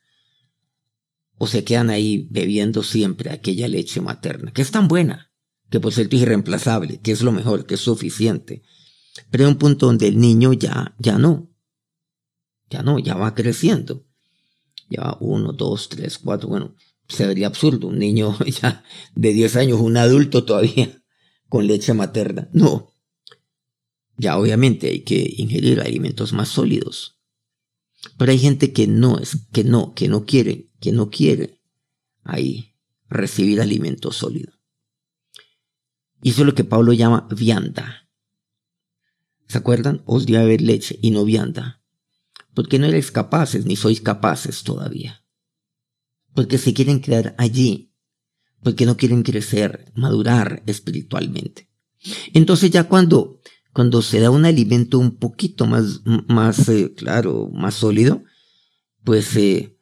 o 1.38 1.46
se 1.46 1.64
quedan 1.64 1.88
ahí 1.88 2.28
bebiendo 2.30 2.82
siempre 2.82 3.30
aquella 3.30 3.68
leche 3.68 4.00
materna, 4.02 4.52
que 4.52 4.60
es 4.60 4.70
tan 4.70 4.88
buena, 4.88 5.32
que 5.70 5.80
por 5.80 5.94
cierto 5.94 6.16
es 6.16 6.22
irreemplazable, 6.22 7.00
que 7.00 7.12
es 7.12 7.22
lo 7.22 7.32
mejor, 7.32 7.64
que 7.64 7.74
es 7.74 7.80
suficiente. 7.80 8.62
Pero 9.30 9.44
hay 9.44 9.50
un 9.50 9.58
punto 9.58 9.86
donde 9.86 10.08
el 10.08 10.18
niño 10.18 10.52
ya, 10.52 10.94
ya 10.98 11.16
no. 11.16 11.49
Ya 12.70 12.82
no, 12.82 12.98
ya 12.98 13.14
va 13.16 13.34
creciendo. 13.34 14.06
Ya 14.88 15.02
va 15.02 15.18
uno, 15.20 15.52
dos, 15.52 15.88
tres, 15.88 16.18
cuatro, 16.18 16.48
bueno, 16.48 16.74
se 17.08 17.26
vería 17.26 17.48
absurdo 17.48 17.88
un 17.88 17.98
niño 17.98 18.36
ya 18.62 18.84
de 19.14 19.32
10 19.32 19.56
años, 19.56 19.80
un 19.80 19.96
adulto 19.96 20.44
todavía 20.44 21.02
con 21.48 21.66
leche 21.66 21.92
materna. 21.92 22.48
No. 22.52 22.92
Ya 24.16 24.38
obviamente 24.38 24.88
hay 24.88 25.00
que 25.00 25.34
ingerir 25.36 25.80
alimentos 25.80 26.32
más 26.32 26.48
sólidos. 26.48 27.18
Pero 28.16 28.32
hay 28.32 28.38
gente 28.38 28.72
que 28.72 28.86
no 28.86 29.18
es, 29.18 29.46
que 29.52 29.64
no, 29.64 29.94
que 29.94 30.08
no 30.08 30.24
quiere, 30.24 30.70
que 30.80 30.92
no 30.92 31.10
quiere 31.10 31.60
ahí 32.22 32.74
recibir 33.08 33.60
alimento 33.60 34.12
sólido. 34.12 34.52
Y 36.22 36.30
eso 36.30 36.42
es 36.42 36.46
lo 36.46 36.54
que 36.54 36.64
Pablo 36.64 36.92
llama 36.92 37.28
vianda. 37.34 38.08
¿Se 39.48 39.58
acuerdan? 39.58 40.02
Os 40.06 40.26
a 40.28 40.30
beber 40.30 40.60
leche 40.60 40.98
y 41.02 41.10
no 41.10 41.24
vianda. 41.24 41.79
Porque 42.60 42.78
no 42.78 42.84
eres 42.84 43.10
capaces 43.10 43.64
ni 43.64 43.74
sois 43.74 44.02
capaces 44.02 44.64
todavía. 44.64 45.24
Porque 46.34 46.58
se 46.58 46.74
quieren 46.74 47.00
quedar 47.00 47.34
allí. 47.38 47.94
Porque 48.62 48.84
no 48.84 48.98
quieren 48.98 49.22
crecer, 49.22 49.90
madurar 49.94 50.62
espiritualmente. 50.66 51.70
Entonces 52.34 52.70
ya 52.70 52.84
cuando, 52.84 53.40
cuando 53.72 54.02
se 54.02 54.20
da 54.20 54.30
un 54.30 54.44
alimento 54.44 54.98
un 54.98 55.16
poquito 55.16 55.66
más, 55.66 56.02
más 56.04 56.68
eh, 56.68 56.92
claro, 56.94 57.48
más 57.50 57.76
sólido, 57.76 58.24
pues 59.04 59.34
eh, 59.36 59.79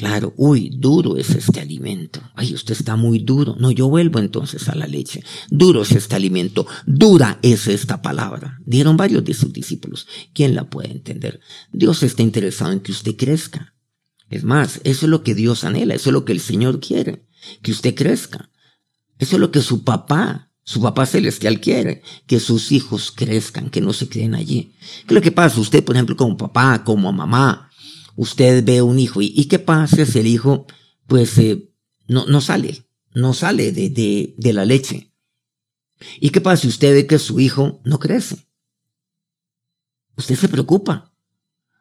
Claro, 0.00 0.32
uy, 0.38 0.70
duro 0.72 1.18
es 1.18 1.28
este 1.28 1.60
alimento. 1.60 2.22
Ay, 2.34 2.54
usted 2.54 2.72
está 2.72 2.96
muy 2.96 3.18
duro. 3.18 3.54
No, 3.58 3.70
yo 3.70 3.86
vuelvo 3.86 4.18
entonces 4.18 4.66
a 4.70 4.74
la 4.74 4.86
leche. 4.86 5.22
Duro 5.50 5.82
es 5.82 5.92
este 5.92 6.16
alimento. 6.16 6.66
Dura 6.86 7.38
es 7.42 7.66
esta 7.66 8.00
palabra. 8.00 8.58
Dieron 8.64 8.96
varios 8.96 9.22
de 9.26 9.34
sus 9.34 9.52
discípulos. 9.52 10.08
¿Quién 10.32 10.54
la 10.54 10.70
puede 10.70 10.90
entender? 10.90 11.40
Dios 11.70 12.02
está 12.02 12.22
interesado 12.22 12.72
en 12.72 12.80
que 12.80 12.92
usted 12.92 13.14
crezca. 13.14 13.74
Es 14.30 14.42
más, 14.42 14.80
eso 14.84 15.04
es 15.04 15.10
lo 15.10 15.22
que 15.22 15.34
Dios 15.34 15.64
anhela. 15.64 15.94
Eso 15.94 16.08
es 16.08 16.14
lo 16.14 16.24
que 16.24 16.32
el 16.32 16.40
Señor 16.40 16.80
quiere. 16.80 17.26
Que 17.60 17.72
usted 17.72 17.94
crezca. 17.94 18.48
Eso 19.18 19.36
es 19.36 19.40
lo 19.40 19.50
que 19.50 19.60
su 19.60 19.84
papá, 19.84 20.50
su 20.64 20.80
papá 20.80 21.04
celestial 21.04 21.60
quiere. 21.60 22.02
Que 22.26 22.40
sus 22.40 22.72
hijos 22.72 23.12
crezcan, 23.14 23.68
que 23.68 23.82
no 23.82 23.92
se 23.92 24.08
queden 24.08 24.34
allí. 24.34 24.72
¿Qué 25.00 25.08
es 25.08 25.14
lo 25.14 25.20
que 25.20 25.30
pasa? 25.30 25.60
Usted, 25.60 25.84
por 25.84 25.94
ejemplo, 25.94 26.16
como 26.16 26.38
papá, 26.38 26.84
como 26.84 27.12
mamá, 27.12 27.69
usted 28.16 28.64
ve 28.64 28.82
un 28.82 28.98
hijo 28.98 29.20
y, 29.22 29.44
qué 29.46 29.58
pasa 29.58 30.04
si 30.06 30.18
el 30.18 30.26
hijo 30.26 30.66
pues 31.06 31.36
eh, 31.38 31.70
no, 32.06 32.26
no 32.26 32.40
sale, 32.40 32.84
no 33.14 33.34
sale 33.34 33.72
de, 33.72 33.90
de, 33.90 34.34
de 34.36 34.52
la 34.52 34.64
leche. 34.64 35.12
¿Y 36.20 36.30
qué 36.30 36.40
pasa 36.40 36.62
si 36.62 36.68
usted 36.68 36.94
ve 36.94 37.06
que 37.06 37.18
su 37.18 37.40
hijo 37.40 37.80
no 37.84 37.98
crece? 37.98 38.46
Usted 40.16 40.36
se 40.36 40.48
preocupa. 40.48 41.10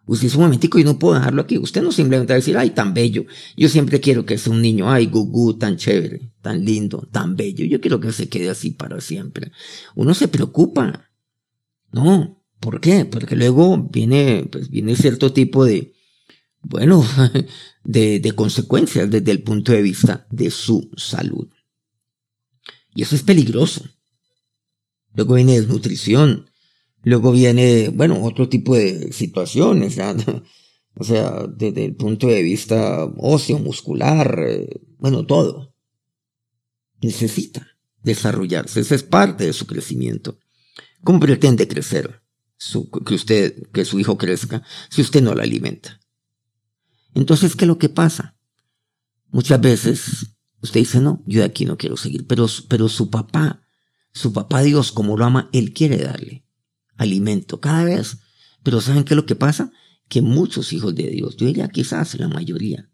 Usted 0.09 0.25
dice 0.25 0.37
un 0.37 0.43
momentico 0.43 0.79
y 0.79 0.83
no 0.83 0.97
puedo 0.97 1.13
dejarlo 1.13 1.43
aquí. 1.43 1.59
Usted 1.59 1.83
no 1.83 1.91
simplemente 1.91 2.33
va 2.33 2.35
a 2.35 2.39
decir, 2.39 2.57
ay, 2.57 2.71
tan 2.71 2.95
bello. 2.95 3.25
Yo 3.55 3.69
siempre 3.69 3.99
quiero 3.99 4.25
que 4.25 4.39
sea 4.39 4.51
un 4.51 4.61
niño, 4.61 4.91
ay, 4.91 5.05
gugu, 5.05 5.53
tan 5.59 5.77
chévere, 5.77 6.31
tan 6.41 6.65
lindo, 6.65 7.07
tan 7.11 7.35
bello. 7.35 7.63
Yo 7.65 7.79
quiero 7.79 7.99
que 7.99 8.11
se 8.11 8.27
quede 8.27 8.49
así 8.49 8.71
para 8.71 9.01
siempre. 9.01 9.51
Uno 9.93 10.15
se 10.15 10.27
preocupa. 10.27 11.11
No, 11.91 12.43
¿por 12.59 12.81
qué? 12.81 13.05
Porque 13.05 13.35
luego 13.35 13.77
viene, 13.77 14.47
pues 14.51 14.71
viene 14.71 14.95
cierto 14.95 15.31
tipo 15.31 15.63
de, 15.63 15.93
bueno, 16.61 17.05
de, 17.83 18.33
consecuencias 18.35 19.09
desde 19.09 19.31
el 19.31 19.43
punto 19.43 19.71
de 19.71 19.81
vista 19.81 20.27
de 20.29 20.51
su 20.51 20.89
salud. 20.95 21.47
Y 22.95 23.03
eso 23.03 23.15
es 23.15 23.23
peligroso. 23.23 23.83
Luego 25.13 25.35
viene 25.35 25.59
desnutrición, 25.59 26.49
Luego 27.03 27.31
viene, 27.31 27.89
bueno, 27.89 28.21
otro 28.23 28.49
tipo 28.49 28.75
de 28.75 29.13
situaciones, 29.13 29.97
o 30.95 31.03
sea, 31.03 31.47
desde 31.47 31.85
el 31.85 31.95
punto 31.95 32.27
de 32.27 32.43
vista 32.43 33.05
óseo, 33.17 33.57
muscular, 33.59 34.43
eh, 34.47 34.81
bueno, 34.97 35.25
todo. 35.25 35.73
Necesita 37.01 37.65
desarrollarse, 38.03 38.81
esa 38.81 38.95
es 38.95 39.03
parte 39.03 39.45
de 39.45 39.53
su 39.53 39.65
crecimiento. 39.65 40.39
¿Cómo 41.03 41.19
pretende 41.19 41.67
crecer? 41.67 42.21
que 43.05 43.13
usted, 43.13 43.69
que 43.71 43.85
su 43.85 44.01
hijo 44.01 44.17
crezca, 44.17 44.61
si 44.89 45.01
usted 45.01 45.21
no 45.21 45.33
lo 45.33 45.41
alimenta. 45.41 45.98
Entonces, 47.13 47.55
¿qué 47.55 47.65
es 47.65 47.67
lo 47.67 47.77
que 47.77 47.89
pasa? 47.89 48.35
Muchas 49.31 49.61
veces 49.61 50.27
usted 50.61 50.81
dice, 50.81 50.99
no, 50.99 51.23
yo 51.25 51.39
de 51.39 51.45
aquí 51.45 51.65
no 51.65 51.77
quiero 51.77 51.97
seguir, 51.97 52.27
pero, 52.27 52.47
pero 52.67 52.89
su 52.89 53.09
papá, 53.09 53.61
su 54.11 54.33
papá 54.33 54.61
Dios, 54.61 54.91
como 54.91 55.17
lo 55.17 55.25
ama, 55.25 55.49
él 55.53 55.73
quiere 55.73 55.97
darle 55.97 56.45
alimento 56.97 57.59
cada 57.59 57.83
vez. 57.83 58.17
Pero 58.63 58.81
¿saben 58.81 59.03
qué 59.03 59.13
es 59.13 59.17
lo 59.17 59.25
que 59.25 59.35
pasa? 59.35 59.71
Que 60.07 60.21
muchos 60.21 60.73
hijos 60.73 60.93
de 60.95 61.09
Dios, 61.09 61.37
yo 61.37 61.47
diría 61.47 61.69
quizás 61.69 62.19
la 62.19 62.27
mayoría, 62.27 62.89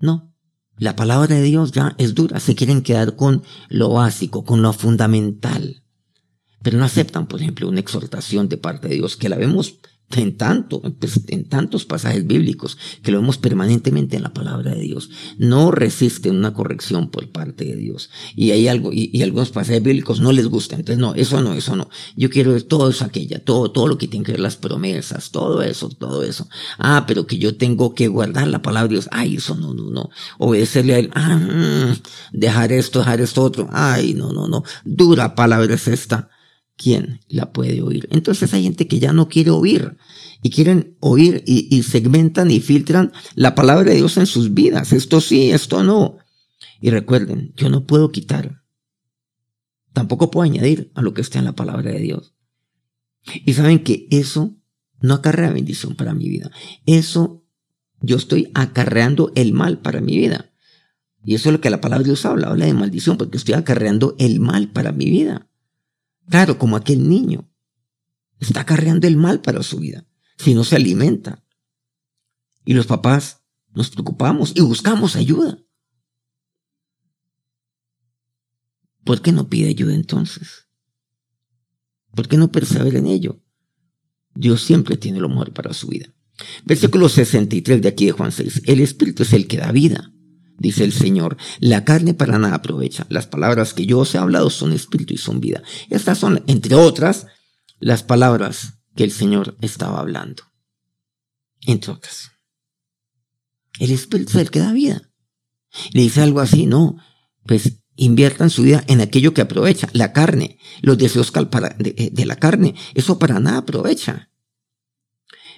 no. 0.00 0.34
La 0.76 0.96
palabra 0.96 1.34
de 1.34 1.42
Dios 1.42 1.72
ya 1.72 1.94
es 1.98 2.14
dura, 2.14 2.40
se 2.40 2.54
quieren 2.54 2.82
quedar 2.82 3.14
con 3.14 3.42
lo 3.68 3.90
básico, 3.90 4.44
con 4.44 4.62
lo 4.62 4.72
fundamental. 4.72 5.82
Pero 6.62 6.78
no 6.78 6.84
aceptan, 6.84 7.26
por 7.26 7.40
ejemplo, 7.40 7.68
una 7.68 7.80
exhortación 7.80 8.48
de 8.48 8.56
parte 8.56 8.88
de 8.88 8.94
Dios, 8.94 9.16
que 9.16 9.28
la 9.28 9.36
vemos 9.36 9.78
en 10.18 10.36
tanto, 10.36 10.82
pues, 10.98 11.20
en 11.28 11.44
tantos 11.44 11.84
pasajes 11.84 12.26
bíblicos 12.26 12.76
que 13.02 13.12
lo 13.12 13.20
vemos 13.20 13.38
permanentemente 13.38 14.16
en 14.16 14.24
la 14.24 14.32
palabra 14.32 14.74
de 14.74 14.80
Dios. 14.80 15.10
No 15.38 15.70
resisten 15.70 16.34
una 16.36 16.52
corrección 16.52 17.10
por 17.10 17.30
parte 17.30 17.64
de 17.64 17.76
Dios. 17.76 18.10
Y 18.34 18.50
hay 18.50 18.66
algo, 18.66 18.90
y, 18.92 19.22
algunos 19.22 19.50
pasajes 19.50 19.82
bíblicos 19.82 20.20
no 20.20 20.32
les 20.32 20.46
gusta. 20.46 20.74
Entonces, 20.74 20.98
no, 20.98 21.14
eso 21.14 21.40
no, 21.40 21.54
eso 21.54 21.76
no. 21.76 21.88
Yo 22.16 22.28
quiero 22.30 22.60
todo 22.64 22.90
eso, 22.90 23.04
aquella, 23.04 23.44
todo, 23.44 23.70
todo 23.70 23.86
lo 23.86 23.98
que 23.98 24.08
tiene 24.08 24.26
que 24.26 24.32
ver 24.32 24.40
las 24.40 24.56
promesas, 24.56 25.30
todo 25.30 25.62
eso, 25.62 25.88
todo 25.88 26.24
eso. 26.24 26.48
Ah, 26.78 27.04
pero 27.06 27.26
que 27.26 27.38
yo 27.38 27.56
tengo 27.56 27.94
que 27.94 28.08
guardar 28.08 28.48
la 28.48 28.62
palabra 28.62 28.88
de 28.88 28.94
Dios. 28.94 29.08
Ay, 29.12 29.36
eso 29.36 29.54
no, 29.54 29.74
no, 29.74 29.90
no. 29.90 30.10
Obedecerle 30.38 30.94
a 30.94 30.98
él. 30.98 31.10
Ah, 31.14 31.36
mm, 31.36 32.00
dejar 32.32 32.72
esto, 32.72 32.98
dejar 32.98 33.20
esto 33.20 33.42
otro. 33.42 33.68
Ay, 33.70 34.14
no, 34.14 34.32
no, 34.32 34.48
no. 34.48 34.64
Dura 34.84 35.36
palabra 35.36 35.74
es 35.74 35.86
esta. 35.86 36.29
¿Quién 36.80 37.20
la 37.28 37.52
puede 37.52 37.82
oír? 37.82 38.08
Entonces 38.10 38.54
hay 38.54 38.62
gente 38.62 38.88
que 38.88 38.98
ya 38.98 39.12
no 39.12 39.28
quiere 39.28 39.50
oír 39.50 39.98
y 40.42 40.48
quieren 40.48 40.96
oír 41.00 41.42
y, 41.46 41.82
segmentan 41.82 42.50
y 42.50 42.60
filtran 42.60 43.12
la 43.34 43.54
palabra 43.54 43.90
de 43.90 43.96
Dios 43.96 44.16
en 44.16 44.26
sus 44.26 44.54
vidas. 44.54 44.94
Esto 44.94 45.20
sí, 45.20 45.50
esto 45.50 45.84
no. 45.84 46.16
Y 46.80 46.88
recuerden, 46.88 47.52
yo 47.54 47.68
no 47.68 47.86
puedo 47.86 48.10
quitar, 48.10 48.62
tampoco 49.92 50.30
puedo 50.30 50.44
añadir 50.44 50.90
a 50.94 51.02
lo 51.02 51.12
que 51.12 51.20
está 51.20 51.38
en 51.38 51.44
la 51.44 51.54
palabra 51.54 51.92
de 51.92 52.00
Dios. 52.00 52.34
Y 53.44 53.52
saben 53.52 53.84
que 53.84 54.08
eso 54.10 54.56
no 55.02 55.14
acarrea 55.14 55.50
bendición 55.50 55.94
para 55.96 56.14
mi 56.14 56.30
vida. 56.30 56.50
Eso 56.86 57.44
yo 58.00 58.16
estoy 58.16 58.50
acarreando 58.54 59.32
el 59.34 59.52
mal 59.52 59.80
para 59.80 60.00
mi 60.00 60.16
vida. 60.16 60.50
Y 61.22 61.34
eso 61.34 61.50
es 61.50 61.52
lo 61.52 61.60
que 61.60 61.68
la 61.68 61.82
palabra 61.82 62.04
de 62.04 62.08
Dios 62.08 62.24
habla, 62.24 62.48
habla 62.48 62.64
de 62.64 62.72
maldición, 62.72 63.18
porque 63.18 63.36
estoy 63.36 63.52
acarreando 63.52 64.16
el 64.18 64.40
mal 64.40 64.68
para 64.68 64.92
mi 64.92 65.10
vida. 65.10 65.49
Claro, 66.30 66.58
como 66.58 66.76
aquel 66.76 67.08
niño. 67.08 67.50
Está 68.38 68.64
cargando 68.64 69.06
el 69.06 69.16
mal 69.16 69.42
para 69.42 69.62
su 69.62 69.80
vida, 69.80 70.06
si 70.38 70.54
no 70.54 70.64
se 70.64 70.76
alimenta. 70.76 71.44
Y 72.64 72.72
los 72.72 72.86
papás 72.86 73.42
nos 73.74 73.90
preocupamos 73.90 74.52
y 74.54 74.60
buscamos 74.60 75.16
ayuda. 75.16 75.58
¿Por 79.04 79.20
qué 79.20 79.32
no 79.32 79.48
pide 79.48 79.68
ayuda 79.68 79.94
entonces? 79.94 80.68
¿Por 82.14 82.28
qué 82.28 82.36
no 82.36 82.52
persevera 82.52 82.98
en 82.98 83.06
ello? 83.06 83.42
Dios 84.34 84.62
siempre 84.62 84.96
tiene 84.96 85.20
lo 85.20 85.28
mejor 85.28 85.52
para 85.52 85.74
su 85.74 85.88
vida. 85.88 86.14
Versículo 86.64 87.08
63 87.08 87.82
de 87.82 87.88
aquí 87.88 88.06
de 88.06 88.12
Juan 88.12 88.30
6. 88.30 88.62
El 88.66 88.80
Espíritu 88.80 89.24
es 89.24 89.32
el 89.32 89.48
que 89.48 89.58
da 89.58 89.72
vida 89.72 90.12
dice 90.60 90.84
el 90.84 90.92
Señor, 90.92 91.36
la 91.58 91.84
carne 91.84 92.14
para 92.14 92.38
nada 92.38 92.56
aprovecha. 92.56 93.06
Las 93.08 93.26
palabras 93.26 93.74
que 93.74 93.86
yo 93.86 93.98
os 94.00 94.14
he 94.14 94.18
hablado 94.18 94.50
son 94.50 94.72
espíritu 94.72 95.14
y 95.14 95.16
son 95.16 95.40
vida. 95.40 95.62
Estas 95.88 96.18
son, 96.18 96.44
entre 96.46 96.76
otras, 96.76 97.26
las 97.80 98.04
palabras 98.04 98.74
que 98.94 99.02
el 99.04 99.10
Señor 99.10 99.56
estaba 99.62 99.98
hablando. 99.98 100.44
Entre 101.66 101.90
otras. 101.90 102.30
El 103.78 103.90
espíritu 103.90 104.32
es 104.32 104.36
el 104.36 104.50
que 104.50 104.60
da 104.60 104.72
vida. 104.72 105.10
Le 105.92 106.02
dice 106.02 106.20
algo 106.20 106.40
así, 106.40 106.66
no, 106.66 106.98
pues 107.46 107.80
inviertan 107.96 108.50
su 108.50 108.62
vida 108.62 108.84
en 108.86 109.00
aquello 109.00 109.34
que 109.34 109.40
aprovecha, 109.40 109.88
la 109.92 110.12
carne, 110.12 110.58
los 110.82 110.98
deseos 110.98 111.32
de, 111.32 112.10
de 112.12 112.26
la 112.26 112.36
carne, 112.36 112.74
eso 112.94 113.18
para 113.18 113.40
nada 113.40 113.58
aprovecha. 113.58 114.29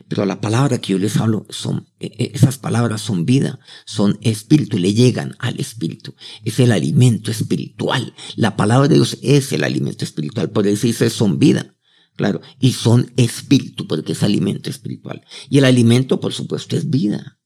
Pero 0.09 0.27
la 0.27 0.41
palabra 0.41 0.79
que 0.81 0.93
yo 0.93 0.99
les 0.99 1.17
hablo 1.17 1.47
son, 1.51 1.89
e, 2.01 2.07
e, 2.07 2.33
esas 2.35 2.59
palabras 2.59 3.01
son 3.01 3.25
vida, 3.25 3.59
son 3.85 4.19
espíritu, 4.23 4.79
le 4.79 4.95
llegan 4.95 5.37
al 5.39 5.59
espíritu. 5.61 6.15
Es 6.45 6.61
el 6.61 6.73
alimento 6.73 7.31
espiritual. 7.31 8.15
La 8.37 8.57
palabra 8.57 8.89
de 8.89 8.97
Dios 8.97 9.19
es 9.23 9.53
el 9.53 9.65
alimento 9.65 10.05
espiritual. 10.05 10.51
Por 10.51 10.67
eso 10.67 10.87
dice 10.87 11.11
son 11.11 11.39
vida. 11.39 11.75
Claro. 12.17 12.41
Y 12.61 12.73
son 12.73 13.13
espíritu 13.17 13.87
porque 13.87 14.13
es 14.13 14.23
alimento 14.23 14.71
espiritual. 14.71 15.25
Y 15.49 15.59
el 15.59 15.65
alimento, 15.65 16.21
por 16.21 16.33
supuesto, 16.33 16.77
es 16.77 16.91
vida. 16.91 17.39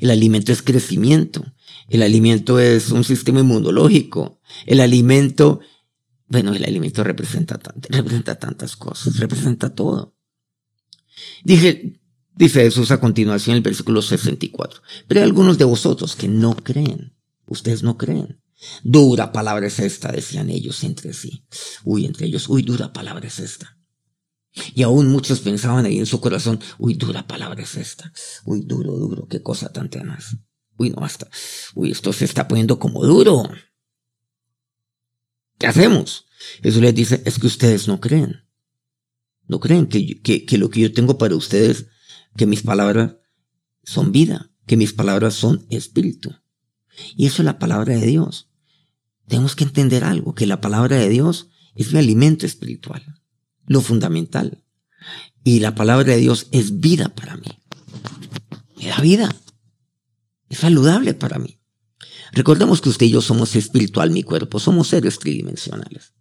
El 0.00 0.10
alimento 0.10 0.52
es 0.52 0.62
crecimiento. 0.62 1.44
El 1.88 2.02
alimento 2.02 2.58
es 2.58 2.90
un 2.90 3.04
sistema 3.04 3.40
inmunológico. 3.40 4.40
El 4.66 4.80
alimento, 4.80 5.60
bueno, 6.26 6.54
el 6.54 6.64
alimento 6.64 7.04
representa, 7.04 7.60
representa 7.90 8.36
tantas 8.36 8.76
cosas, 8.76 9.18
representa 9.18 9.74
todo. 9.74 10.13
Dije, 11.42 12.00
dice 12.34 12.62
Jesús 12.62 12.90
a 12.90 13.00
continuación 13.00 13.56
el 13.56 13.62
versículo 13.62 14.02
64. 14.02 14.82
Pero 15.08 15.20
hay 15.20 15.24
algunos 15.24 15.58
de 15.58 15.64
vosotros 15.64 16.16
que 16.16 16.28
no 16.28 16.56
creen. 16.56 17.14
Ustedes 17.46 17.82
no 17.82 17.98
creen. 17.98 18.40
Dura 18.82 19.32
palabra 19.32 19.66
es 19.66 19.78
esta, 19.78 20.10
decían 20.10 20.50
ellos 20.50 20.82
entre 20.84 21.12
sí. 21.12 21.44
Uy, 21.84 22.06
entre 22.06 22.26
ellos, 22.26 22.48
uy, 22.48 22.62
dura 22.62 22.92
palabra 22.92 23.26
es 23.26 23.38
esta. 23.38 23.78
Y 24.74 24.82
aún 24.82 25.08
muchos 25.08 25.40
pensaban 25.40 25.84
ahí 25.84 25.98
en 25.98 26.06
su 26.06 26.20
corazón, 26.20 26.60
uy, 26.78 26.94
dura 26.94 27.26
palabra 27.26 27.62
es 27.62 27.76
esta. 27.76 28.12
Uy, 28.44 28.62
duro, 28.64 28.92
duro, 28.92 29.26
qué 29.26 29.42
cosa 29.42 29.72
tan 29.72 29.90
tenaz. 29.90 30.36
Uy, 30.76 30.90
no, 30.90 30.96
basta. 31.00 31.28
Uy, 31.74 31.90
esto 31.90 32.12
se 32.12 32.24
está 32.24 32.46
poniendo 32.46 32.78
como 32.78 33.04
duro. 33.04 33.50
¿Qué 35.58 35.66
hacemos? 35.66 36.26
Jesús 36.62 36.82
les 36.82 36.94
dice, 36.94 37.22
es 37.24 37.38
que 37.38 37.46
ustedes 37.46 37.88
no 37.88 38.00
creen. 38.00 38.43
¿No 39.46 39.60
creen 39.60 39.86
que, 39.86 40.22
que, 40.22 40.58
lo 40.58 40.70
que 40.70 40.80
yo 40.80 40.92
tengo 40.92 41.18
para 41.18 41.36
ustedes, 41.36 41.86
que 42.36 42.46
mis 42.46 42.62
palabras 42.62 43.16
son 43.82 44.12
vida, 44.12 44.50
que 44.66 44.76
mis 44.76 44.92
palabras 44.92 45.34
son 45.34 45.66
espíritu? 45.70 46.34
Y 47.16 47.26
eso 47.26 47.42
es 47.42 47.46
la 47.46 47.58
palabra 47.58 47.94
de 47.94 48.06
Dios. 48.06 48.48
Tenemos 49.26 49.56
que 49.56 49.64
entender 49.64 50.04
algo, 50.04 50.34
que 50.34 50.46
la 50.46 50.60
palabra 50.60 50.96
de 50.96 51.08
Dios 51.08 51.48
es 51.74 51.92
mi 51.92 51.98
alimento 51.98 52.46
espiritual, 52.46 53.02
lo 53.66 53.80
fundamental. 53.80 54.64
Y 55.42 55.60
la 55.60 55.74
palabra 55.74 56.14
de 56.14 56.20
Dios 56.20 56.48
es 56.52 56.80
vida 56.80 57.14
para 57.14 57.36
mí. 57.36 57.48
Me 58.76 58.86
da 58.86 59.00
vida. 59.00 59.34
Es 60.48 60.58
saludable 60.58 61.14
para 61.14 61.38
mí. 61.38 61.60
Recordemos 62.32 62.80
que 62.80 62.88
usted 62.88 63.06
y 63.06 63.10
yo 63.10 63.20
somos 63.20 63.54
espiritual, 63.56 64.10
mi 64.10 64.22
cuerpo, 64.22 64.58
somos 64.58 64.88
seres 64.88 65.18
tridimensionales. 65.18 66.14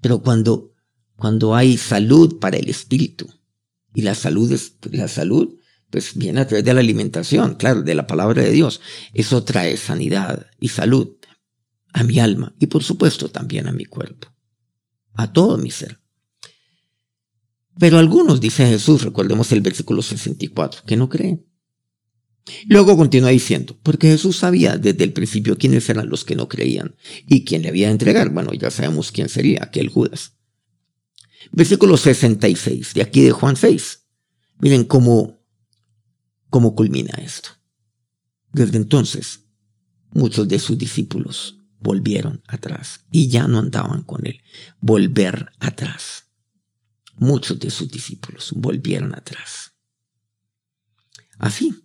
Pero 0.00 0.20
cuando 0.20 0.72
cuando 1.18 1.56
hay 1.56 1.76
salud 1.76 2.38
para 2.38 2.58
el 2.58 2.70
espíritu. 2.70 3.28
Y 3.92 4.02
la 4.02 4.14
salud 4.14 4.52
es, 4.52 4.74
la 4.92 5.08
salud, 5.08 5.58
pues 5.90 6.14
viene 6.14 6.40
a 6.40 6.46
través 6.46 6.64
de 6.64 6.72
la 6.72 6.78
alimentación, 6.78 7.56
claro, 7.56 7.82
de 7.82 7.94
la 7.96 8.06
palabra 8.06 8.42
de 8.42 8.52
Dios. 8.52 8.80
Eso 9.12 9.42
trae 9.42 9.76
sanidad 9.76 10.46
y 10.60 10.68
salud 10.68 11.16
a 11.92 12.04
mi 12.04 12.20
alma 12.20 12.54
y 12.60 12.68
por 12.68 12.84
supuesto 12.84 13.30
también 13.30 13.66
a 13.66 13.72
mi 13.72 13.84
cuerpo, 13.84 14.28
a 15.14 15.32
todo 15.32 15.58
mi 15.58 15.72
ser. 15.72 15.98
Pero 17.80 17.98
algunos, 17.98 18.40
dice 18.40 18.66
Jesús, 18.66 19.02
recordemos 19.02 19.50
el 19.50 19.60
versículo 19.60 20.02
64, 20.02 20.82
que 20.86 20.96
no 20.96 21.08
creen. 21.08 21.44
Luego 22.68 22.96
continúa 22.96 23.30
diciendo, 23.30 23.76
porque 23.82 24.06
Jesús 24.06 24.36
sabía 24.36 24.76
desde 24.78 25.02
el 25.02 25.12
principio 25.12 25.58
quiénes 25.58 25.88
eran 25.88 26.08
los 26.08 26.24
que 26.24 26.36
no 26.36 26.48
creían 26.48 26.94
y 27.26 27.44
quién 27.44 27.62
le 27.62 27.70
había 27.70 27.88
de 27.88 27.92
entregar. 27.92 28.30
Bueno, 28.30 28.52
ya 28.54 28.70
sabemos 28.70 29.10
quién 29.10 29.28
sería, 29.28 29.64
aquel 29.64 29.88
Judas. 29.88 30.37
Versículo 31.52 31.96
66 31.96 32.94
de 32.94 33.02
aquí 33.02 33.22
de 33.22 33.32
Juan 33.32 33.56
6. 33.56 34.06
Miren 34.60 34.84
cómo, 34.84 35.40
cómo 36.50 36.74
culmina 36.74 37.14
esto. 37.18 37.50
Desde 38.52 38.76
entonces, 38.76 39.44
muchos 40.10 40.48
de 40.48 40.58
sus 40.58 40.76
discípulos 40.76 41.58
volvieron 41.80 42.42
atrás 42.46 43.04
y 43.10 43.28
ya 43.28 43.46
no 43.46 43.58
andaban 43.58 44.02
con 44.02 44.26
él. 44.26 44.42
Volver 44.80 45.52
atrás. 45.60 46.24
Muchos 47.16 47.58
de 47.58 47.70
sus 47.70 47.90
discípulos 47.90 48.52
volvieron 48.56 49.14
atrás. 49.14 49.72
Así 51.38 51.84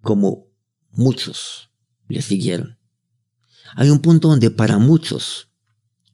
como 0.00 0.46
muchos 0.90 1.70
le 2.08 2.22
siguieron. 2.22 2.78
Hay 3.74 3.90
un 3.90 4.00
punto 4.00 4.28
donde 4.28 4.50
para 4.50 4.78
muchos 4.78 5.50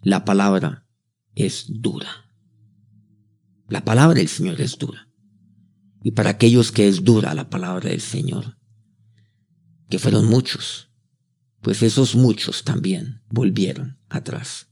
la 0.02 0.24
palabra 0.24 0.86
es 1.46 1.66
dura. 1.68 2.30
La 3.68 3.84
palabra 3.84 4.18
del 4.18 4.28
Señor 4.28 4.60
es 4.60 4.78
dura. 4.78 5.08
Y 6.02 6.12
para 6.12 6.30
aquellos 6.30 6.72
que 6.72 6.88
es 6.88 7.04
dura 7.04 7.34
la 7.34 7.50
palabra 7.50 7.90
del 7.90 8.00
Señor, 8.00 8.56
que 9.88 9.98
fueron 9.98 10.26
muchos, 10.26 10.90
pues 11.60 11.82
esos 11.82 12.14
muchos 12.14 12.64
también 12.64 13.22
volvieron 13.28 13.98
atrás. 14.08 14.68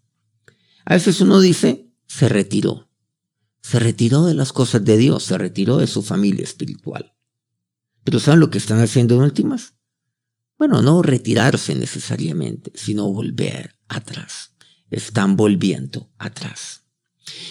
A 0.84 0.94
veces 0.94 1.20
uno 1.20 1.40
dice, 1.40 1.92
se 2.06 2.28
retiró. 2.28 2.90
Se 3.60 3.78
retiró 3.78 4.24
de 4.24 4.34
las 4.34 4.52
cosas 4.52 4.84
de 4.84 4.96
Dios, 4.96 5.24
se 5.24 5.36
retiró 5.36 5.76
de 5.76 5.86
su 5.86 6.02
familia 6.02 6.44
espiritual. 6.44 7.14
Pero 8.04 8.20
¿saben 8.20 8.40
lo 8.40 8.50
que 8.50 8.58
están 8.58 8.80
haciendo 8.80 9.16
en 9.16 9.22
últimas? 9.22 9.74
Bueno, 10.56 10.80
no 10.80 11.02
retirarse 11.02 11.74
necesariamente, 11.74 12.72
sino 12.74 13.12
volver 13.12 13.76
atrás. 13.86 14.54
Están 14.90 15.36
volviendo 15.36 16.10
atrás. 16.18 16.84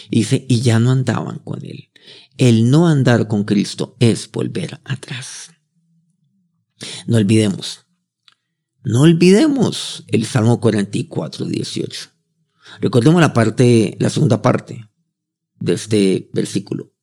Dice, 0.10 0.46
y 0.50 0.62
ya 0.62 0.80
no 0.80 0.92
andaban 0.92 1.40
con 1.40 1.64
él. 1.64 1.90
El 2.38 2.70
no 2.70 2.88
andar 2.88 3.28
con 3.28 3.44
Cristo 3.44 3.96
es 4.00 4.32
volver 4.32 4.80
atrás. 4.86 5.52
No 7.08 7.18
olvidemos, 7.18 7.88
no 8.84 9.02
olvidemos 9.02 10.06
el 10.08 10.26
Salmo 10.26 10.62
44, 10.62 11.46
18. 11.46 12.10
Recordemos 12.80 13.20
la 13.20 13.34
parte, 13.34 13.98
la 14.00 14.10
segunda 14.10 14.42
parte 14.42 14.90
de 15.60 15.74
este 15.74 16.30
versículo. 16.34 16.94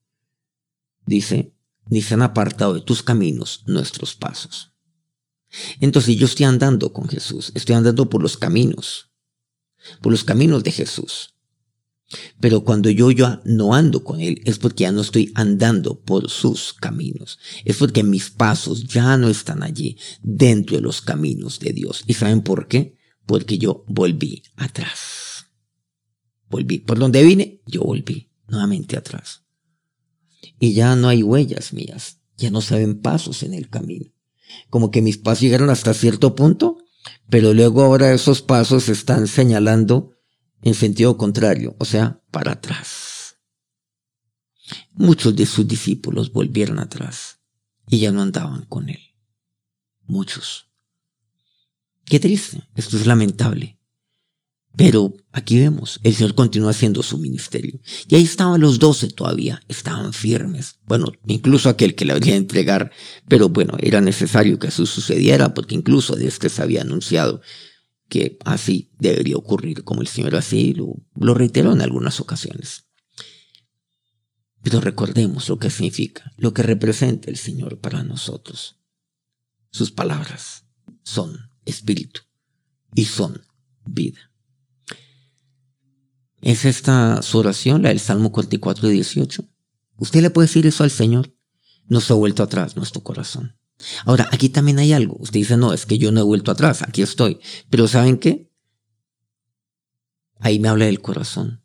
Dice, 1.04 1.54
ni 1.86 2.00
se 2.00 2.14
han 2.14 2.22
apartado 2.22 2.74
de 2.74 2.80
tus 2.80 3.02
caminos 3.02 3.64
nuestros 3.66 4.14
pasos. 4.14 4.72
Entonces 5.80 6.16
yo 6.16 6.26
estoy 6.26 6.46
andando 6.46 6.92
con 6.92 7.08
Jesús, 7.08 7.52
estoy 7.54 7.74
andando 7.74 8.08
por 8.08 8.22
los 8.22 8.36
caminos, 8.36 9.10
por 10.00 10.12
los 10.12 10.24
caminos 10.24 10.62
de 10.64 10.72
Jesús. 10.72 11.34
Pero 12.40 12.64
cuando 12.64 12.90
yo 12.90 13.10
ya 13.10 13.40
no 13.44 13.74
ando 13.74 14.04
con 14.04 14.20
Él 14.20 14.40
es 14.44 14.58
porque 14.58 14.82
ya 14.82 14.92
no 14.92 15.00
estoy 15.00 15.32
andando 15.34 16.00
por 16.00 16.30
sus 16.30 16.72
caminos. 16.74 17.38
Es 17.64 17.78
porque 17.78 18.02
mis 18.02 18.30
pasos 18.30 18.84
ya 18.84 19.16
no 19.16 19.28
están 19.28 19.62
allí 19.62 19.96
dentro 20.22 20.76
de 20.76 20.82
los 20.82 21.00
caminos 21.00 21.58
de 21.60 21.72
Dios. 21.72 22.04
¿Y 22.06 22.14
saben 22.14 22.42
por 22.42 22.68
qué? 22.68 22.96
Porque 23.26 23.58
yo 23.58 23.84
volví 23.88 24.42
atrás. 24.56 25.46
Volví. 26.48 26.78
Por 26.78 26.98
donde 26.98 27.22
vine, 27.22 27.62
yo 27.66 27.82
volví 27.82 28.30
nuevamente 28.46 28.96
atrás. 28.96 29.42
Y 30.60 30.74
ya 30.74 30.94
no 30.94 31.08
hay 31.08 31.22
huellas 31.22 31.72
mías. 31.72 32.20
Ya 32.36 32.50
no 32.50 32.60
saben 32.60 33.00
pasos 33.00 33.42
en 33.42 33.54
el 33.54 33.68
camino. 33.68 34.06
Como 34.68 34.90
que 34.90 35.02
mis 35.02 35.18
pasos 35.18 35.40
llegaron 35.40 35.70
hasta 35.70 35.94
cierto 35.94 36.34
punto, 36.34 36.78
pero 37.28 37.52
luego 37.54 37.82
ahora 37.82 38.12
esos 38.12 38.42
pasos 38.42 38.88
están 38.88 39.26
señalando 39.26 40.12
en 40.62 40.74
sentido 40.74 41.16
contrario, 41.16 41.76
o 41.78 41.84
sea, 41.84 42.22
para 42.30 42.52
atrás. 42.52 43.38
Muchos 44.92 45.36
de 45.36 45.46
sus 45.46 45.66
discípulos 45.68 46.32
volvieron 46.32 46.78
atrás 46.78 47.40
y 47.88 47.98
ya 47.98 48.12
no 48.12 48.22
andaban 48.22 48.64
con 48.66 48.88
él. 48.88 49.00
Muchos. 50.06 50.70
Qué 52.04 52.20
triste, 52.20 52.62
esto 52.74 52.96
es 52.96 53.06
lamentable. 53.06 53.73
Pero 54.76 55.14
aquí 55.30 55.58
vemos, 55.58 56.00
el 56.02 56.14
Señor 56.14 56.34
continúa 56.34 56.70
haciendo 56.70 57.02
su 57.02 57.18
ministerio. 57.18 57.78
Y 58.08 58.16
ahí 58.16 58.24
estaban 58.24 58.60
los 58.60 58.78
doce 58.80 59.08
todavía, 59.08 59.62
estaban 59.68 60.12
firmes. 60.12 60.80
Bueno, 60.86 61.12
incluso 61.26 61.68
aquel 61.68 61.94
que 61.94 62.04
le 62.04 62.12
habría 62.12 62.34
entregar, 62.34 62.90
pero 63.28 63.48
bueno, 63.48 63.76
era 63.78 64.00
necesario 64.00 64.58
que 64.58 64.68
eso 64.68 64.84
sucediera 64.84 65.54
porque 65.54 65.76
incluso 65.76 66.16
de 66.16 66.26
este 66.26 66.50
había 66.60 66.82
anunciado 66.82 67.40
que 68.08 68.36
así 68.44 68.90
debería 68.98 69.36
ocurrir, 69.36 69.84
como 69.84 70.02
el 70.02 70.08
Señor 70.08 70.34
así 70.34 70.74
lo 70.74 71.34
reiteró 71.34 71.72
en 71.72 71.80
algunas 71.80 72.20
ocasiones. 72.20 72.86
Pero 74.62 74.80
recordemos 74.80 75.48
lo 75.48 75.58
que 75.58 75.70
significa, 75.70 76.32
lo 76.36 76.52
que 76.52 76.62
representa 76.62 77.30
el 77.30 77.36
Señor 77.36 77.78
para 77.78 78.02
nosotros. 78.02 78.80
Sus 79.70 79.90
palabras 79.90 80.64
son 81.02 81.50
espíritu 81.64 82.22
y 82.94 83.04
son 83.04 83.42
vida. 83.84 84.33
¿Es 86.44 86.66
esta 86.66 87.22
su 87.22 87.38
oración, 87.38 87.82
la 87.82 87.88
del 87.88 87.98
Salmo 87.98 88.30
44, 88.30 88.90
18? 88.90 89.48
Usted 89.96 90.20
le 90.20 90.28
puede 90.28 90.46
decir 90.46 90.66
eso 90.66 90.84
al 90.84 90.90
Señor. 90.90 91.34
No 91.86 92.02
se 92.02 92.12
ha 92.12 92.16
vuelto 92.16 92.42
atrás 92.42 92.76
nuestro 92.76 93.02
corazón. 93.02 93.56
Ahora, 94.04 94.28
aquí 94.30 94.50
también 94.50 94.78
hay 94.78 94.92
algo. 94.92 95.16
Usted 95.18 95.40
dice, 95.40 95.56
no, 95.56 95.72
es 95.72 95.86
que 95.86 95.96
yo 95.96 96.12
no 96.12 96.20
he 96.20 96.22
vuelto 96.22 96.50
atrás, 96.50 96.82
aquí 96.82 97.00
estoy. 97.00 97.40
Pero 97.70 97.88
¿saben 97.88 98.18
qué? 98.18 98.52
Ahí 100.38 100.58
me 100.58 100.68
habla 100.68 100.84
del 100.84 101.00
corazón. 101.00 101.64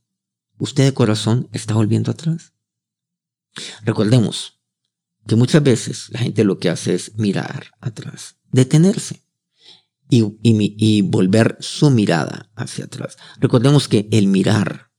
¿Usted 0.60 0.86
de 0.86 0.94
corazón 0.94 1.50
está 1.52 1.74
volviendo 1.74 2.12
atrás? 2.12 2.54
Recordemos 3.84 4.62
que 5.28 5.36
muchas 5.36 5.62
veces 5.62 6.08
la 6.12 6.20
gente 6.20 6.46
lo 6.46 6.58
que 6.58 6.70
hace 6.70 6.96
es 6.96 7.18
mirar 7.18 7.72
atrás, 7.82 8.38
detenerse 8.54 9.26
y, 10.10 10.36
y 10.44 11.02
volver 11.04 11.58
su 11.60 11.90
mirada 11.92 12.52
hacia 12.56 12.86
atrás. 12.86 13.18
Recordemos 13.40 13.88
que 13.88 14.10
el 14.12 14.28
mirar, 14.28 14.92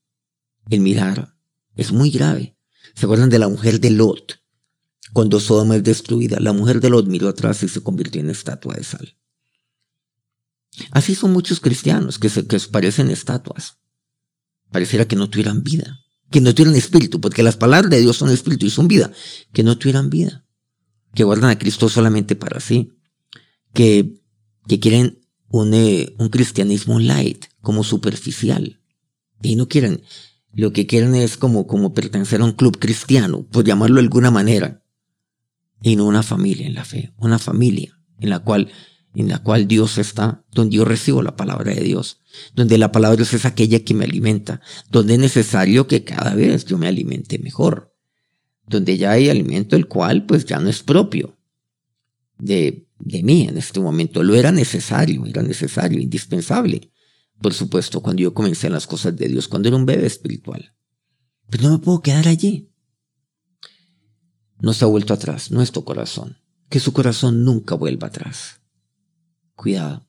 el 0.70 0.81
mirar 0.81 1.37
es 1.75 1.92
muy 1.92 2.11
grave. 2.11 2.57
¿Se 2.94 3.07
acuerdan 3.07 3.31
de 3.31 3.38
la 3.38 3.49
mujer 3.49 3.81
de 3.81 3.90
Lot? 3.90 4.40
Cuando 5.12 5.40
Sodoma 5.40 5.77
es 5.77 5.83
destruida, 5.83 6.38
la 6.38 6.53
mujer 6.53 6.81
de 6.81 6.90
Lot 6.90 7.07
miró 7.07 7.29
atrás 7.29 7.62
y 7.62 7.68
se 7.68 7.83
convirtió 7.83 8.20
en 8.20 8.31
estatua 8.31 8.75
de 8.75 8.85
sal. 8.85 9.16
Así 10.92 11.14
son 11.14 11.33
muchos 11.33 11.61
cristianos 11.61 12.18
que 12.18 12.29
se, 12.29 12.46
que 12.46 12.59
parecen 12.70 13.11
estatuas. 13.11 13.79
Pareciera 14.70 15.07
que 15.07 15.16
no 15.16 15.29
tuvieran 15.29 15.64
vida, 15.64 15.99
que 16.31 16.40
no 16.40 16.55
tuvieran 16.55 16.77
espíritu, 16.77 17.20
porque 17.20 17.42
las 17.42 17.57
palabras 17.57 17.90
de 17.90 18.01
Dios 18.01 18.16
son 18.16 18.31
espíritu 18.31 18.66
y 18.66 18.70
son 18.70 18.87
vida, 18.87 19.12
que 19.53 19.64
no 19.64 19.77
tuvieran 19.77 20.11
vida, 20.11 20.46
que 21.14 21.25
guardan 21.25 21.51
a 21.51 21.59
Cristo 21.59 21.88
solamente 21.88 22.37
para 22.37 22.61
sí, 22.61 22.92
que, 23.75 24.20
que 24.66 24.81
quieren 24.81 25.20
un, 25.49 25.75
eh, 25.75 26.14
un 26.18 26.29
cristianismo 26.29 26.99
light, 26.99 27.46
como 27.61 27.85
superficial, 27.85 28.81
y 29.42 29.57
no 29.57 29.68
quieren, 29.68 30.03
lo 30.53 30.73
que 30.73 30.87
quieren 30.87 31.14
es 31.14 31.37
como, 31.37 31.66
como 31.66 31.94
pertenecer 31.94 32.40
a 32.40 32.44
un 32.44 32.53
club 32.53 32.79
cristiano, 32.79 33.46
por 33.46 33.64
llamarlo 33.64 33.96
de 33.96 34.03
alguna 34.03 34.31
manera, 34.31 34.83
y 35.83 35.96
no 35.96 36.07
una 36.07 36.23
familia 36.23 36.66
en 36.66 36.75
la 36.75 36.85
fe, 36.85 37.12
una 37.18 37.38
familia 37.38 37.99
en 38.18 38.31
la 38.31 38.40
cual 38.40 38.70
en 39.14 39.29
la 39.29 39.38
cual 39.40 39.66
Dios 39.66 39.99
está, 39.99 40.44
donde 40.53 40.77
yo 40.77 40.85
recibo 40.85 41.23
la 41.23 41.37
palabra 41.37 41.75
de 41.75 41.81
Dios, 41.81 42.20
donde 42.55 42.79
la 42.79 42.92
palabra 42.92 43.16
de 43.16 43.25
Dios 43.25 43.35
es 43.35 43.44
aquella 43.44 43.85
que 43.85 43.94
me 43.94 44.05
alimenta, 44.05 44.61
donde 44.88 45.14
es 45.14 45.20
necesario 45.20 45.87
que 45.87 46.05
cada 46.05 46.35
vez 46.35 46.64
yo 46.64 46.79
me 46.79 46.87
alimente 46.87 47.38
mejor, 47.38 47.92
donde 48.66 48.96
ya 48.99 49.11
hay 49.11 49.29
alimento 49.29 49.75
el 49.75 49.88
cual 49.88 50.27
pues 50.27 50.44
ya 50.44 50.61
no 50.61 50.68
es 50.68 50.83
propio 50.83 51.37
de, 52.38 52.88
de 53.01 53.23
mí 53.23 53.49
en 53.49 53.59
este 53.59 53.81
momento, 53.81 54.23
lo 54.23 54.35
era 54.35 54.53
necesario, 54.53 55.27
era 55.27 55.43
necesario, 55.43 56.01
indispensable, 56.01 56.93
por 57.41 57.55
supuesto, 57.55 58.01
cuando 58.01 58.23
yo 58.23 58.35
comencé 58.35 58.67
en 58.67 58.75
las 58.75 58.87
cosas 58.87 59.17
de 59.17 59.29
Dios, 59.29 59.49
cuando 59.49 59.69
era 59.69 59.77
un 59.77 59.87
bebé 59.87 60.07
espiritual. 60.07 60.75
Pero 61.49 61.65
no 61.65 61.71
me 61.73 61.79
puedo 61.79 62.01
quedar 62.01 62.29
allí 62.29 62.71
no 64.61 64.75
se 64.75 64.85
ha 64.85 64.89
vuelto 64.89 65.15
atrás, 65.15 65.51
nuestro 65.51 65.85
corazón. 65.85 66.39
Que 66.69 66.81
su 66.81 66.93
corazón 66.93 67.45
nunca 67.45 67.75
vuelva 67.75 68.09
atrás. 68.09 68.61
Cuidado, 69.55 70.07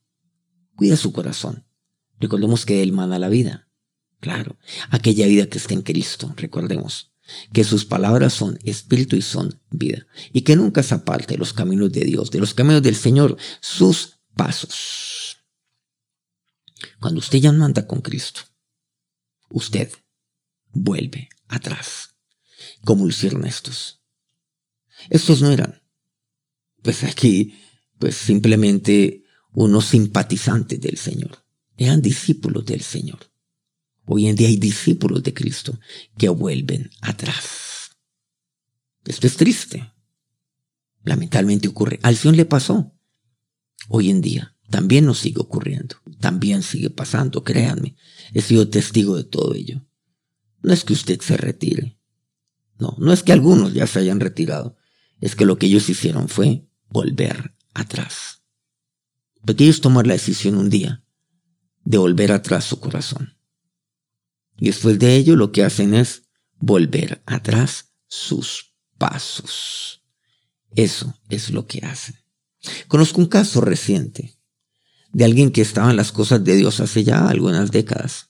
cuida 0.75 0.95
su 0.95 1.11
corazón. 1.11 1.65
Recordemos 2.19 2.65
que 2.65 2.83
Él 2.83 2.91
manda 2.91 3.17
la 3.17 3.29
vida. 3.29 3.67
Claro, 4.19 4.57
aquella 4.89 5.25
vida 5.25 5.47
que 5.47 5.57
está 5.57 5.73
en 5.73 5.81
Cristo, 5.81 6.33
recordemos. 6.37 7.10
Que 7.53 7.63
sus 7.63 7.85
palabras 7.85 8.33
son 8.33 8.59
espíritu 8.63 9.15
y 9.15 9.21
son 9.21 9.59
vida. 9.69 10.05
Y 10.33 10.41
que 10.41 10.55
nunca 10.55 10.83
se 10.83 10.95
aparte 10.95 11.33
de 11.33 11.37
los 11.37 11.53
caminos 11.53 11.91
de 11.91 12.01
Dios, 12.01 12.31
de 12.31 12.39
los 12.39 12.53
caminos 12.53 12.81
del 12.81 12.95
Señor, 12.95 13.37
sus 13.59 14.19
pasos. 14.35 15.37
Cuando 16.99 17.19
usted 17.19 17.39
ya 17.39 17.51
no 17.51 17.65
anda 17.65 17.87
con 17.87 18.01
Cristo, 18.01 18.41
usted 19.49 19.91
vuelve 20.71 21.29
atrás, 21.47 22.15
como 22.83 23.03
lo 23.03 23.09
hicieron 23.09 23.45
estos. 23.45 24.01
Estos 25.09 25.41
no 25.41 25.51
eran, 25.51 25.81
pues 26.81 27.03
aquí, 27.03 27.59
pues 27.99 28.15
simplemente 28.15 29.23
unos 29.53 29.85
simpatizantes 29.85 30.79
del 30.79 30.97
Señor. 30.97 31.43
Eran 31.77 32.01
discípulos 32.01 32.65
del 32.65 32.81
Señor. 32.81 33.30
Hoy 34.13 34.27
en 34.27 34.35
día 34.35 34.49
hay 34.49 34.57
discípulos 34.57 35.23
de 35.23 35.33
Cristo 35.33 35.79
que 36.17 36.27
vuelven 36.27 36.91
atrás. 36.99 37.91
Esto 39.05 39.25
es 39.25 39.37
triste. 39.37 39.89
Lamentablemente 41.05 41.69
ocurre. 41.69 41.97
Al 42.03 42.17
Sion 42.17 42.35
le 42.35 42.43
pasó. 42.43 42.93
Hoy 43.87 44.09
en 44.09 44.19
día 44.19 44.57
también 44.69 45.05
nos 45.05 45.19
sigue 45.19 45.39
ocurriendo. 45.39 45.95
También 46.19 46.61
sigue 46.61 46.89
pasando, 46.89 47.45
créanme. 47.45 47.95
He 48.33 48.41
sido 48.41 48.67
testigo 48.67 49.15
de 49.15 49.23
todo 49.23 49.55
ello. 49.55 49.87
No 50.61 50.73
es 50.73 50.83
que 50.83 50.91
usted 50.91 51.21
se 51.21 51.37
retire. 51.37 51.97
No, 52.79 52.97
no 52.99 53.13
es 53.13 53.23
que 53.23 53.31
algunos 53.31 53.73
ya 53.73 53.87
se 53.87 53.99
hayan 53.99 54.19
retirado. 54.19 54.75
Es 55.21 55.37
que 55.37 55.45
lo 55.45 55.57
que 55.57 55.67
ellos 55.67 55.87
hicieron 55.87 56.27
fue 56.27 56.67
volver 56.89 57.55
atrás. 57.73 58.43
Porque 59.45 59.63
ellos 59.63 59.79
tomaron 59.79 60.09
la 60.09 60.15
decisión 60.15 60.57
un 60.57 60.69
día 60.69 61.01
de 61.85 61.97
volver 61.97 62.33
atrás 62.33 62.65
su 62.65 62.81
corazón. 62.81 63.37
Y 64.61 64.67
después 64.67 64.99
de 64.99 65.15
ello 65.15 65.35
lo 65.35 65.51
que 65.51 65.63
hacen 65.63 65.95
es 65.95 66.29
volver 66.59 67.23
atrás 67.25 67.95
sus 68.07 68.75
pasos. 68.99 70.03
Eso 70.75 71.15
es 71.29 71.49
lo 71.49 71.65
que 71.65 71.79
hacen. 71.79 72.15
Conozco 72.87 73.19
un 73.21 73.27
caso 73.27 73.59
reciente 73.61 74.37
de 75.13 75.25
alguien 75.25 75.51
que 75.51 75.61
estaba 75.61 75.89
en 75.89 75.97
las 75.97 76.11
cosas 76.11 76.43
de 76.43 76.55
Dios 76.55 76.79
hace 76.79 77.03
ya 77.03 77.27
algunas 77.27 77.71
décadas. 77.71 78.29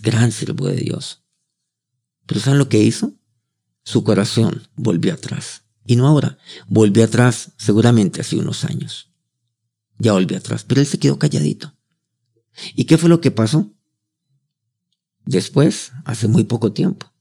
Gran 0.00 0.32
siervo 0.32 0.66
de 0.66 0.76
Dios. 0.76 1.24
Pero 2.24 2.40
¿saben 2.40 2.58
lo 2.58 2.70
que 2.70 2.82
hizo? 2.82 3.12
Su 3.84 4.02
corazón 4.02 4.66
volvió 4.76 5.12
atrás. 5.12 5.64
Y 5.84 5.96
no 5.96 6.06
ahora, 6.06 6.38
volvió 6.68 7.04
atrás 7.04 7.52
seguramente 7.58 8.22
hace 8.22 8.36
unos 8.36 8.64
años. 8.64 9.12
Ya 9.98 10.14
volvió 10.14 10.38
atrás, 10.38 10.64
pero 10.64 10.80
él 10.80 10.86
se 10.86 10.98
quedó 10.98 11.18
calladito. 11.18 11.76
¿Y 12.74 12.84
qué 12.84 12.96
fue 12.96 13.10
lo 13.10 13.20
que 13.20 13.30
pasó? 13.30 13.74
Después, 15.24 15.92
hace 16.04 16.28
muy 16.28 16.44
poco 16.44 16.72
tiempo, 16.72 17.12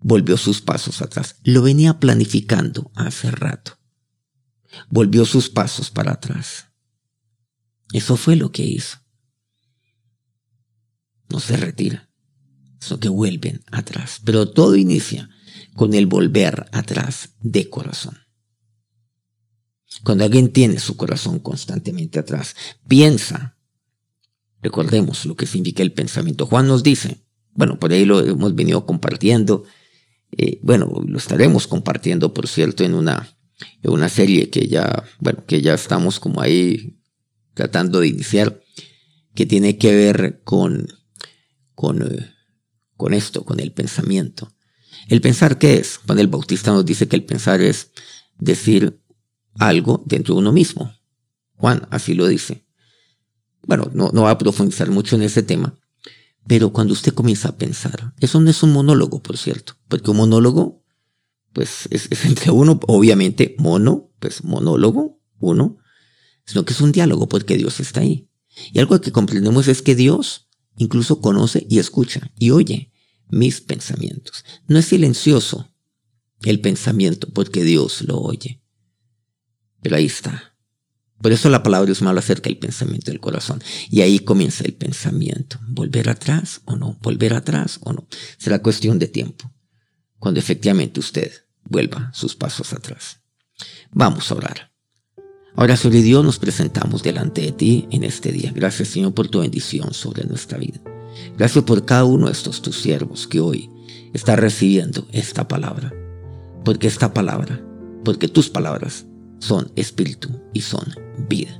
volvió 0.00 0.36
sus 0.36 0.60
pasos 0.60 1.02
atrás. 1.02 1.36
Lo 1.44 1.62
venía 1.62 1.98
planificando 1.98 2.90
hace 2.94 3.30
rato. 3.30 3.78
Volvió 4.88 5.24
sus 5.24 5.50
pasos 5.50 5.90
para 5.90 6.12
atrás. 6.12 6.68
Eso 7.92 8.16
fue 8.16 8.36
lo 8.36 8.52
que 8.52 8.62
hizo. 8.62 8.98
No 11.28 11.40
se 11.40 11.56
retira, 11.56 12.08
sino 12.80 13.00
que 13.00 13.08
vuelven 13.08 13.62
atrás. 13.70 14.20
Pero 14.24 14.50
todo 14.50 14.76
inicia 14.76 15.28
con 15.74 15.94
el 15.94 16.06
volver 16.06 16.68
atrás 16.72 17.30
de 17.40 17.68
corazón. 17.68 18.18
Cuando 20.04 20.24
alguien 20.24 20.52
tiene 20.52 20.78
su 20.78 20.96
corazón 20.96 21.40
constantemente 21.40 22.18
atrás, 22.18 22.54
piensa, 22.86 23.56
recordemos 24.62 25.26
lo 25.26 25.36
que 25.36 25.46
significa 25.46 25.82
el 25.82 25.92
pensamiento. 25.92 26.46
Juan 26.46 26.68
nos 26.68 26.82
dice, 26.82 27.24
bueno, 27.52 27.78
por 27.78 27.92
ahí 27.92 28.04
lo 28.04 28.20
hemos 28.20 28.54
venido 28.54 28.86
compartiendo, 28.86 29.64
eh, 30.36 30.60
bueno, 30.62 30.90
lo 31.06 31.18
estaremos 31.18 31.66
compartiendo, 31.66 32.32
por 32.32 32.46
cierto, 32.48 32.84
en 32.84 32.94
una, 32.94 33.36
en 33.82 33.90
una 33.90 34.08
serie 34.08 34.50
que 34.50 34.68
ya, 34.68 35.04
bueno, 35.18 35.44
que 35.46 35.60
ya 35.60 35.74
estamos 35.74 36.20
como 36.20 36.40
ahí 36.40 37.00
tratando 37.54 38.00
de 38.00 38.08
iniciar, 38.08 38.60
que 39.34 39.46
tiene 39.46 39.78
que 39.78 39.94
ver 39.94 40.40
con, 40.44 40.88
con, 41.74 42.02
eh, 42.02 42.30
con 42.96 43.14
esto, 43.14 43.44
con 43.44 43.60
el 43.60 43.72
pensamiento. 43.72 44.52
¿El 45.08 45.20
pensar 45.20 45.58
qué 45.58 45.74
es? 45.74 45.98
Juan 45.98 46.18
el 46.18 46.28
Bautista 46.28 46.72
nos 46.72 46.84
dice 46.84 47.08
que 47.08 47.16
el 47.16 47.24
pensar 47.24 47.60
es 47.60 47.90
decir 48.38 49.00
algo 49.58 50.02
dentro 50.06 50.34
de 50.34 50.40
uno 50.40 50.52
mismo. 50.52 50.92
Juan 51.54 51.86
así 51.90 52.14
lo 52.14 52.26
dice. 52.26 52.66
Bueno, 53.66 53.90
no, 53.92 54.10
no 54.12 54.22
va 54.22 54.30
a 54.30 54.38
profundizar 54.38 54.90
mucho 54.90 55.16
en 55.16 55.22
ese 55.22 55.42
tema, 55.42 55.78
pero 56.50 56.72
cuando 56.72 56.94
usted 56.94 57.14
comienza 57.14 57.50
a 57.50 57.56
pensar, 57.56 58.12
eso 58.18 58.40
no 58.40 58.50
es 58.50 58.60
un 58.64 58.72
monólogo, 58.72 59.22
por 59.22 59.38
cierto, 59.38 59.74
porque 59.86 60.10
un 60.10 60.16
monólogo, 60.16 60.82
pues 61.52 61.86
es, 61.92 62.08
entre 62.24 62.50
uno, 62.50 62.80
obviamente, 62.88 63.54
mono, 63.56 64.10
pues 64.18 64.42
monólogo, 64.42 65.22
uno, 65.38 65.78
sino 66.44 66.64
que 66.64 66.72
es 66.72 66.80
un 66.80 66.90
diálogo 66.90 67.28
porque 67.28 67.56
Dios 67.56 67.78
está 67.78 68.00
ahí. 68.00 68.28
Y 68.72 68.80
algo 68.80 69.00
que 69.00 69.12
comprendemos 69.12 69.68
es 69.68 69.80
que 69.80 69.94
Dios 69.94 70.48
incluso 70.76 71.20
conoce 71.20 71.68
y 71.70 71.78
escucha 71.78 72.32
y 72.36 72.50
oye 72.50 72.90
mis 73.28 73.60
pensamientos. 73.60 74.44
No 74.66 74.80
es 74.80 74.86
silencioso 74.86 75.72
el 76.42 76.60
pensamiento 76.60 77.28
porque 77.32 77.62
Dios 77.62 78.02
lo 78.02 78.18
oye. 78.18 78.60
Pero 79.82 79.94
ahí 79.94 80.06
está. 80.06 80.56
Por 81.20 81.32
eso 81.32 81.50
la 81.50 81.62
palabra 81.62 81.92
me 82.00 82.08
habla 82.08 82.20
acerca 82.20 82.48
del 82.48 82.58
pensamiento 82.58 83.10
del 83.10 83.20
corazón. 83.20 83.62
Y 83.90 84.00
ahí 84.00 84.20
comienza 84.20 84.64
el 84.64 84.74
pensamiento. 84.74 85.58
¿Volver 85.68 86.08
atrás 86.08 86.62
o 86.64 86.76
no? 86.76 86.98
¿Volver 87.02 87.34
atrás 87.34 87.78
o 87.82 87.92
no? 87.92 88.06
Será 88.38 88.62
cuestión 88.62 88.98
de 88.98 89.06
tiempo. 89.06 89.52
Cuando 90.18 90.40
efectivamente 90.40 91.00
usted 91.00 91.30
vuelva 91.64 92.10
sus 92.14 92.34
pasos 92.34 92.72
atrás. 92.72 93.20
Vamos 93.92 94.30
a 94.30 94.34
orar. 94.34 94.72
Ahora 95.56 95.76
sobre 95.76 96.00
Dios 96.00 96.24
nos 96.24 96.38
presentamos 96.38 97.02
delante 97.02 97.42
de 97.42 97.52
ti 97.52 97.86
en 97.90 98.04
este 98.04 98.32
día. 98.32 98.52
Gracias 98.54 98.88
Señor 98.88 99.12
por 99.12 99.28
tu 99.28 99.40
bendición 99.40 99.92
sobre 99.92 100.24
nuestra 100.24 100.58
vida. 100.58 100.80
Gracias 101.36 101.64
por 101.64 101.84
cada 101.84 102.04
uno 102.04 102.26
de 102.26 102.32
estos 102.32 102.62
tus 102.62 102.80
siervos 102.80 103.26
que 103.26 103.40
hoy 103.40 103.68
está 104.14 104.36
recibiendo 104.36 105.06
esta 105.12 105.48
palabra. 105.48 105.92
Porque 106.64 106.86
esta 106.86 107.12
palabra, 107.12 107.62
porque 108.04 108.28
tus 108.28 108.48
palabras 108.48 109.06
son 109.40 109.72
espíritu 109.74 110.28
y 110.52 110.60
son 110.60 110.84
vida. 111.28 111.58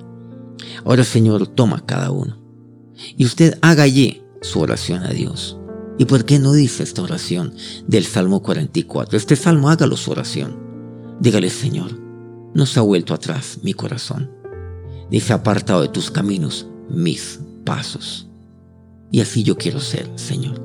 Ahora 0.84 1.02
Señor, 1.02 1.48
toma 1.48 1.84
cada 1.84 2.12
uno. 2.12 2.38
Y 3.16 3.24
usted 3.24 3.58
haga 3.62 3.82
allí 3.82 4.22
su 4.42 4.60
oración 4.60 5.02
a 5.02 5.08
Dios. 5.08 5.58
¿Y 5.98 6.06
por 6.06 6.24
qué 6.24 6.38
no 6.38 6.52
dice 6.52 6.82
esta 6.82 7.02
oración 7.02 7.54
del 7.86 8.04
Salmo 8.04 8.42
44? 8.42 9.18
Este 9.18 9.36
salmo 9.36 9.68
hágalo 9.68 9.96
su 9.96 10.10
oración. 10.10 10.56
Dígale, 11.20 11.50
Señor, 11.50 11.98
no 12.54 12.64
se 12.64 12.78
ha 12.78 12.82
vuelto 12.82 13.12
atrás 13.12 13.58
mi 13.62 13.74
corazón, 13.74 14.30
ni 15.10 15.20
se 15.20 15.32
ha 15.32 15.36
apartado 15.36 15.82
de 15.82 15.88
tus 15.88 16.10
caminos 16.10 16.66
mis 16.88 17.40
pasos. 17.64 18.28
Y 19.10 19.20
así 19.20 19.42
yo 19.42 19.58
quiero 19.58 19.80
ser, 19.80 20.10
Señor. 20.16 20.62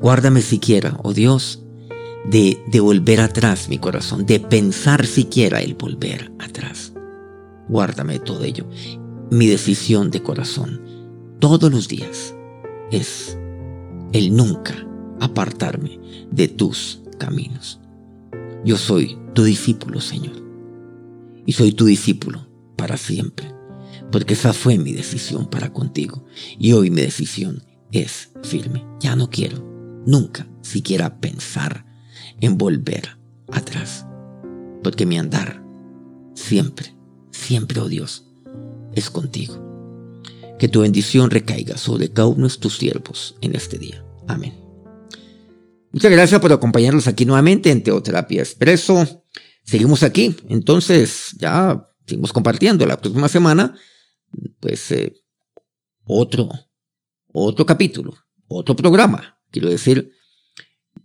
Guárdame 0.00 0.40
siquiera, 0.40 1.00
oh 1.02 1.12
Dios, 1.12 1.63
de, 2.30 2.62
de 2.66 2.80
volver 2.80 3.20
atrás 3.20 3.68
mi 3.68 3.78
corazón, 3.78 4.26
de 4.26 4.40
pensar 4.40 5.06
siquiera 5.06 5.60
el 5.60 5.74
volver 5.74 6.32
atrás. 6.38 6.92
Guárdame 7.68 8.18
todo 8.18 8.44
ello. 8.44 8.66
Mi 9.30 9.46
decisión 9.46 10.10
de 10.10 10.22
corazón 10.22 10.80
todos 11.40 11.70
los 11.70 11.88
días 11.88 12.34
es 12.90 13.36
el 14.12 14.34
nunca 14.34 14.74
apartarme 15.20 15.98
de 16.30 16.48
tus 16.48 17.02
caminos. 17.18 17.80
Yo 18.64 18.76
soy 18.76 19.18
tu 19.34 19.44
discípulo, 19.44 20.00
Señor 20.00 20.44
y 21.46 21.52
soy 21.52 21.72
tu 21.72 21.86
discípulo 21.86 22.46
para 22.76 22.96
siempre, 22.96 23.52
porque 24.10 24.34
esa 24.34 24.52
fue 24.52 24.78
mi 24.78 24.92
decisión 24.92 25.48
para 25.48 25.72
contigo 25.72 26.24
y 26.58 26.72
hoy 26.72 26.90
mi 26.90 27.02
decisión 27.02 27.62
es 27.92 28.30
firme. 28.42 28.84
Ya 29.00 29.16
no 29.16 29.30
quiero 29.30 29.62
nunca 30.06 30.46
siquiera 30.62 31.20
pensar 31.20 31.86
en 32.40 32.58
volver 32.58 33.16
atrás, 33.52 34.06
porque 34.82 35.06
mi 35.06 35.18
andar 35.18 35.62
siempre, 36.34 36.94
siempre, 37.30 37.80
oh 37.80 37.88
Dios, 37.88 38.26
es 38.94 39.10
contigo. 39.10 39.62
Que 40.58 40.68
tu 40.68 40.82
bendición 40.82 41.30
recaiga 41.30 41.76
sobre 41.76 42.12
cada 42.12 42.28
uno 42.28 42.48
de 42.48 42.56
tus 42.56 42.78
siervos 42.78 43.36
en 43.40 43.56
este 43.56 43.78
día. 43.78 44.04
Amén. 44.28 44.54
Muchas 45.90 46.10
gracias 46.10 46.40
por 46.40 46.52
acompañarnos 46.52 47.06
aquí 47.06 47.24
nuevamente 47.24 47.70
en 47.70 47.82
Teoterapia 47.82 48.42
Expreso. 48.42 49.24
Seguimos 49.62 50.02
aquí, 50.02 50.34
entonces 50.48 51.36
ya 51.38 51.88
seguimos 52.06 52.32
compartiendo. 52.32 52.86
La 52.86 53.00
próxima 53.00 53.28
semana, 53.28 53.76
pues 54.60 54.90
eh, 54.90 55.14
otro, 56.04 56.50
otro 57.32 57.64
capítulo, 57.64 58.14
otro 58.46 58.76
programa, 58.76 59.38
quiero 59.50 59.70
decir, 59.70 60.12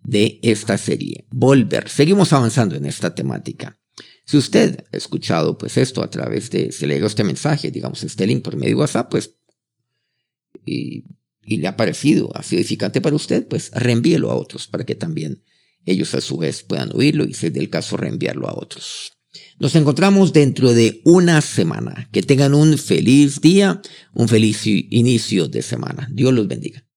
de 0.10 0.40
esta 0.44 0.78
serie. 0.78 1.26
Volver. 1.32 1.90
Seguimos 1.90 2.34
avanzando 2.34 2.76
en 2.76 2.86
esta 2.86 3.14
temática. 3.14 3.80
Si 4.26 4.38
usted 4.38 4.86
ha 4.92 4.98
escuchado 4.98 5.58
pues 5.58 5.78
esto 5.78 6.04
a 6.04 6.10
través 6.10 6.50
de, 6.50 6.72
se 6.72 6.88
le 6.88 6.96
llegó 6.96 7.08
este 7.08 7.24
mensaje, 7.24 7.72
digamos, 7.72 8.04
este 8.04 8.28
link 8.28 8.44
por 8.44 8.56
medio 8.56 8.76
de 8.76 8.82
WhatsApp, 8.82 9.10
pues, 9.10 9.36
y, 10.66 11.04
y 11.44 11.58
le 11.58 11.68
ha 11.68 11.76
parecido 11.76 12.30
así 12.36 12.56
edificante 12.56 13.02
para 13.02 13.16
usted, 13.16 13.48
pues 13.48 13.72
reenvíelo 13.74 14.32
a 14.32 14.36
otros 14.36 14.68
para 14.68 14.86
que 14.86 14.96
también 14.96 15.44
ellos 15.86 16.14
a 16.14 16.22
su 16.22 16.38
vez 16.38 16.64
puedan 16.64 16.92
oírlo 16.94 17.26
y, 17.26 17.34
si 17.34 17.50
del 17.50 17.70
caso, 17.70 17.98
reenviarlo 17.98 18.48
a 18.48 18.54
otros. 18.56 19.14
Nos 19.60 19.76
encontramos 19.76 20.34
dentro 20.34 20.74
de 20.74 21.02
una 21.06 21.42
semana. 21.42 22.10
Que 22.12 22.24
tengan 22.24 22.54
un 22.54 22.78
feliz 22.78 23.42
día, 23.42 23.82
un 24.14 24.28
feliz 24.28 24.66
inicio 24.66 25.48
de 25.48 25.62
semana. 25.62 26.10
Dios 26.12 26.34
los 26.34 26.48
bendiga. 26.48 26.84